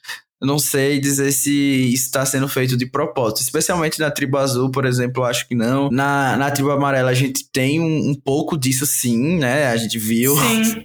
não 0.42 0.58
sei 0.58 0.98
dizer 0.98 1.32
se 1.32 1.92
está 1.92 2.24
sendo 2.24 2.48
feito 2.48 2.76
de 2.76 2.86
propósito. 2.86 3.42
Especialmente 3.42 4.00
na 4.00 4.10
tribo 4.10 4.38
azul, 4.38 4.70
por 4.70 4.86
exemplo, 4.86 5.22
eu 5.22 5.26
acho 5.26 5.46
que 5.46 5.54
não. 5.54 5.90
Na, 5.90 6.36
na 6.36 6.50
tribo 6.50 6.70
amarela 6.70 7.10
a 7.10 7.14
gente 7.14 7.44
tem 7.52 7.80
um, 7.80 8.10
um 8.10 8.14
pouco 8.14 8.56
disso 8.56 8.86
sim, 8.86 9.38
né? 9.38 9.66
A 9.68 9.76
gente 9.76 9.98
viu 9.98 10.34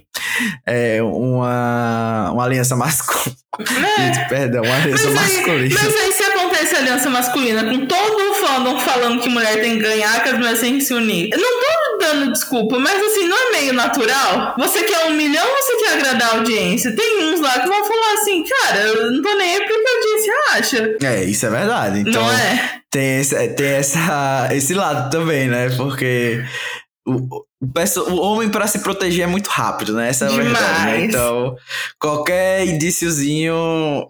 é, 0.66 1.02
uma, 1.02 2.30
uma 2.32 2.44
aliança 2.44 2.76
masculina. 2.76 3.36
É. 3.98 4.28
Perdão, 4.28 4.62
uma 4.62 4.76
aliança 4.76 5.10
mas 5.10 5.30
aí, 5.30 5.36
masculina. 5.36 5.80
Mas 5.82 5.96
aí 5.96 6.12
se 6.12 6.22
acontece 6.24 6.76
aliança 6.76 7.08
masculina 7.08 7.64
com 7.64 7.86
todo 7.86 8.30
o 8.30 8.34
fandom 8.34 8.78
falando 8.80 9.22
que 9.22 9.28
mulher 9.30 9.60
tem 9.60 9.76
que 9.76 9.82
ganhar, 9.82 10.22
que 10.22 10.28
as 10.28 10.38
mulheres 10.38 10.60
têm 10.60 10.78
que 10.78 10.84
se 10.84 10.92
unir. 10.92 11.30
Eu 11.32 11.38
não 11.38 11.60
tô 11.60 11.85
dando 12.06 12.32
desculpa, 12.32 12.78
mas 12.78 12.94
assim, 12.94 13.26
não 13.26 13.36
é 13.36 13.50
meio 13.52 13.72
natural? 13.72 14.54
Você 14.58 14.84
quer 14.84 15.06
um 15.06 15.12
milhão 15.12 15.46
ou 15.46 15.56
você 15.56 15.76
quer 15.76 15.94
agradar 15.94 16.30
a 16.30 16.38
audiência? 16.38 16.94
Tem 16.94 17.24
uns 17.24 17.40
lá 17.40 17.60
que 17.60 17.68
vão 17.68 17.84
falar 17.84 18.12
assim, 18.14 18.44
cara, 18.44 18.80
eu 18.80 19.12
não 19.12 19.22
tô 19.22 19.34
nem 19.34 19.54
aí 19.54 19.58
porque 19.58 19.72
a 19.72 19.96
audiência 19.96 20.34
acha. 20.52 20.96
É, 21.02 21.24
isso 21.24 21.46
é 21.46 21.50
verdade. 21.50 22.00
Então, 22.00 22.22
não 22.22 22.32
é? 22.32 22.80
Tem, 22.90 23.20
esse, 23.20 23.48
tem 23.48 23.66
essa, 23.66 24.48
esse 24.52 24.72
lado 24.72 25.10
também, 25.10 25.48
né? 25.48 25.70
Porque 25.76 26.44
o, 27.06 27.46
o, 27.60 28.10
o 28.10 28.16
homem 28.20 28.48
para 28.48 28.66
se 28.66 28.80
proteger 28.80 29.24
é 29.24 29.26
muito 29.26 29.46
rápido, 29.48 29.94
né? 29.94 30.08
Essa 30.08 30.24
é 30.24 30.28
a 30.28 30.30
Demais. 30.32 30.48
verdade. 30.48 30.84
Né? 30.84 31.04
Então, 31.04 31.56
qualquer 32.00 32.66
indíciozinho, 32.66 33.54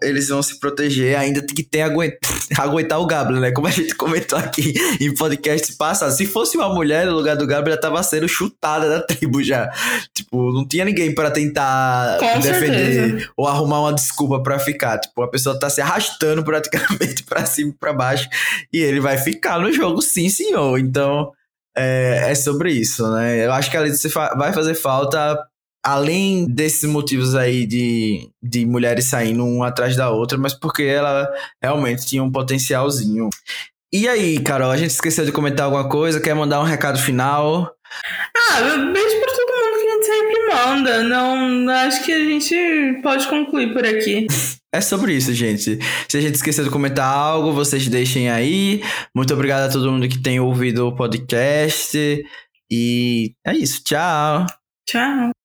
eles 0.01 0.29
vão 0.29 0.41
se 0.41 0.59
proteger, 0.59 1.17
ainda 1.17 1.45
tem 1.45 1.55
que 1.55 1.63
ter 1.63 1.81
aguentar, 1.81 2.19
aguentar 2.57 2.99
o 2.99 3.05
Gabriel, 3.05 3.39
né? 3.39 3.51
Como 3.51 3.67
a 3.67 3.71
gente 3.71 3.93
comentou 3.93 4.39
aqui 4.39 4.73
em 4.99 5.13
podcast 5.13 5.75
passado. 5.77 6.11
Se 6.11 6.25
fosse 6.25 6.57
uma 6.57 6.73
mulher 6.73 7.05
no 7.05 7.13
lugar 7.13 7.37
do 7.37 7.45
Gabriel, 7.45 7.73
ela 7.73 7.81
tava 7.81 8.01
sendo 8.01 8.27
chutada 8.27 8.89
da 8.89 8.99
tribo 9.01 9.43
já. 9.43 9.69
Tipo, 10.13 10.51
não 10.51 10.67
tinha 10.67 10.83
ninguém 10.83 11.13
para 11.13 11.29
tentar 11.29 12.17
Com 12.19 12.39
defender 12.39 12.93
certeza. 12.93 13.31
ou 13.37 13.47
arrumar 13.47 13.81
uma 13.81 13.93
desculpa 13.93 14.41
para 14.41 14.57
ficar. 14.57 14.97
Tipo, 14.99 15.21
a 15.21 15.29
pessoa 15.29 15.57
tá 15.59 15.69
se 15.69 15.81
arrastando 15.81 16.43
praticamente 16.43 17.23
para 17.29 17.45
cima 17.45 17.69
e 17.69 17.73
pra 17.73 17.93
baixo 17.93 18.27
e 18.73 18.79
ele 18.79 18.99
vai 18.99 19.19
ficar 19.19 19.59
no 19.59 19.71
jogo, 19.71 20.01
sim, 20.01 20.29
senhor. 20.29 20.79
Então 20.79 21.31
é, 21.77 22.31
é 22.31 22.35
sobre 22.35 22.71
isso, 22.71 23.09
né? 23.11 23.45
Eu 23.45 23.53
acho 23.53 23.69
que 23.69 23.77
a 23.77 23.81
Alice 23.81 24.07
vai 24.35 24.51
fazer 24.51 24.75
falta 24.75 25.37
além 25.85 26.45
desses 26.45 26.89
motivos 26.89 27.35
aí 27.35 27.65
de, 27.65 28.29
de 28.43 28.65
mulheres 28.65 29.05
saindo 29.05 29.45
uma 29.45 29.67
atrás 29.67 29.95
da 29.95 30.09
outra, 30.09 30.37
mas 30.37 30.53
porque 30.53 30.83
ela 30.83 31.29
realmente 31.61 32.05
tinha 32.05 32.23
um 32.23 32.31
potencialzinho. 32.31 33.29
E 33.93 34.05
aí, 34.07 34.39
Carol, 34.41 34.69
a 34.69 34.75
gente 34.75 34.91
esqueceu 34.91 35.23
de 35.23 35.31
comentar 35.31 35.65
alguma 35.65 35.87
coisa? 35.87 36.19
Quer 36.19 36.33
mandar 36.33 36.59
um 36.59 36.65
recado 36.65 36.99
final? 36.99 37.73
Ah, 38.35 38.61
beijo 38.61 39.19
pra 39.19 39.33
todo 39.33 39.47
mundo 39.47 39.79
que 39.79 39.87
a 39.87 39.93
gente 39.93 40.11
manda. 40.65 41.03
Não, 41.03 41.69
acho 41.69 42.03
que 42.03 42.11
a 42.11 42.19
gente 42.19 42.99
pode 43.01 43.27
concluir 43.27 43.73
por 43.73 43.85
aqui. 43.85 44.27
É 44.73 44.81
sobre 44.81 45.13
isso, 45.13 45.33
gente. 45.33 45.79
Se 46.07 46.17
a 46.17 46.21
gente 46.21 46.35
esqueceu 46.35 46.63
de 46.63 46.69
comentar 46.69 47.07
algo, 47.07 47.53
vocês 47.53 47.87
deixem 47.87 48.29
aí. 48.29 48.81
Muito 49.15 49.33
obrigado 49.33 49.69
a 49.69 49.71
todo 49.71 49.91
mundo 49.91 50.07
que 50.07 50.21
tem 50.21 50.39
ouvido 50.39 50.87
o 50.87 50.95
podcast. 50.95 51.97
E 52.69 53.33
é 53.45 53.55
isso. 53.55 53.83
Tchau. 53.83 54.45
Tchau. 54.87 55.36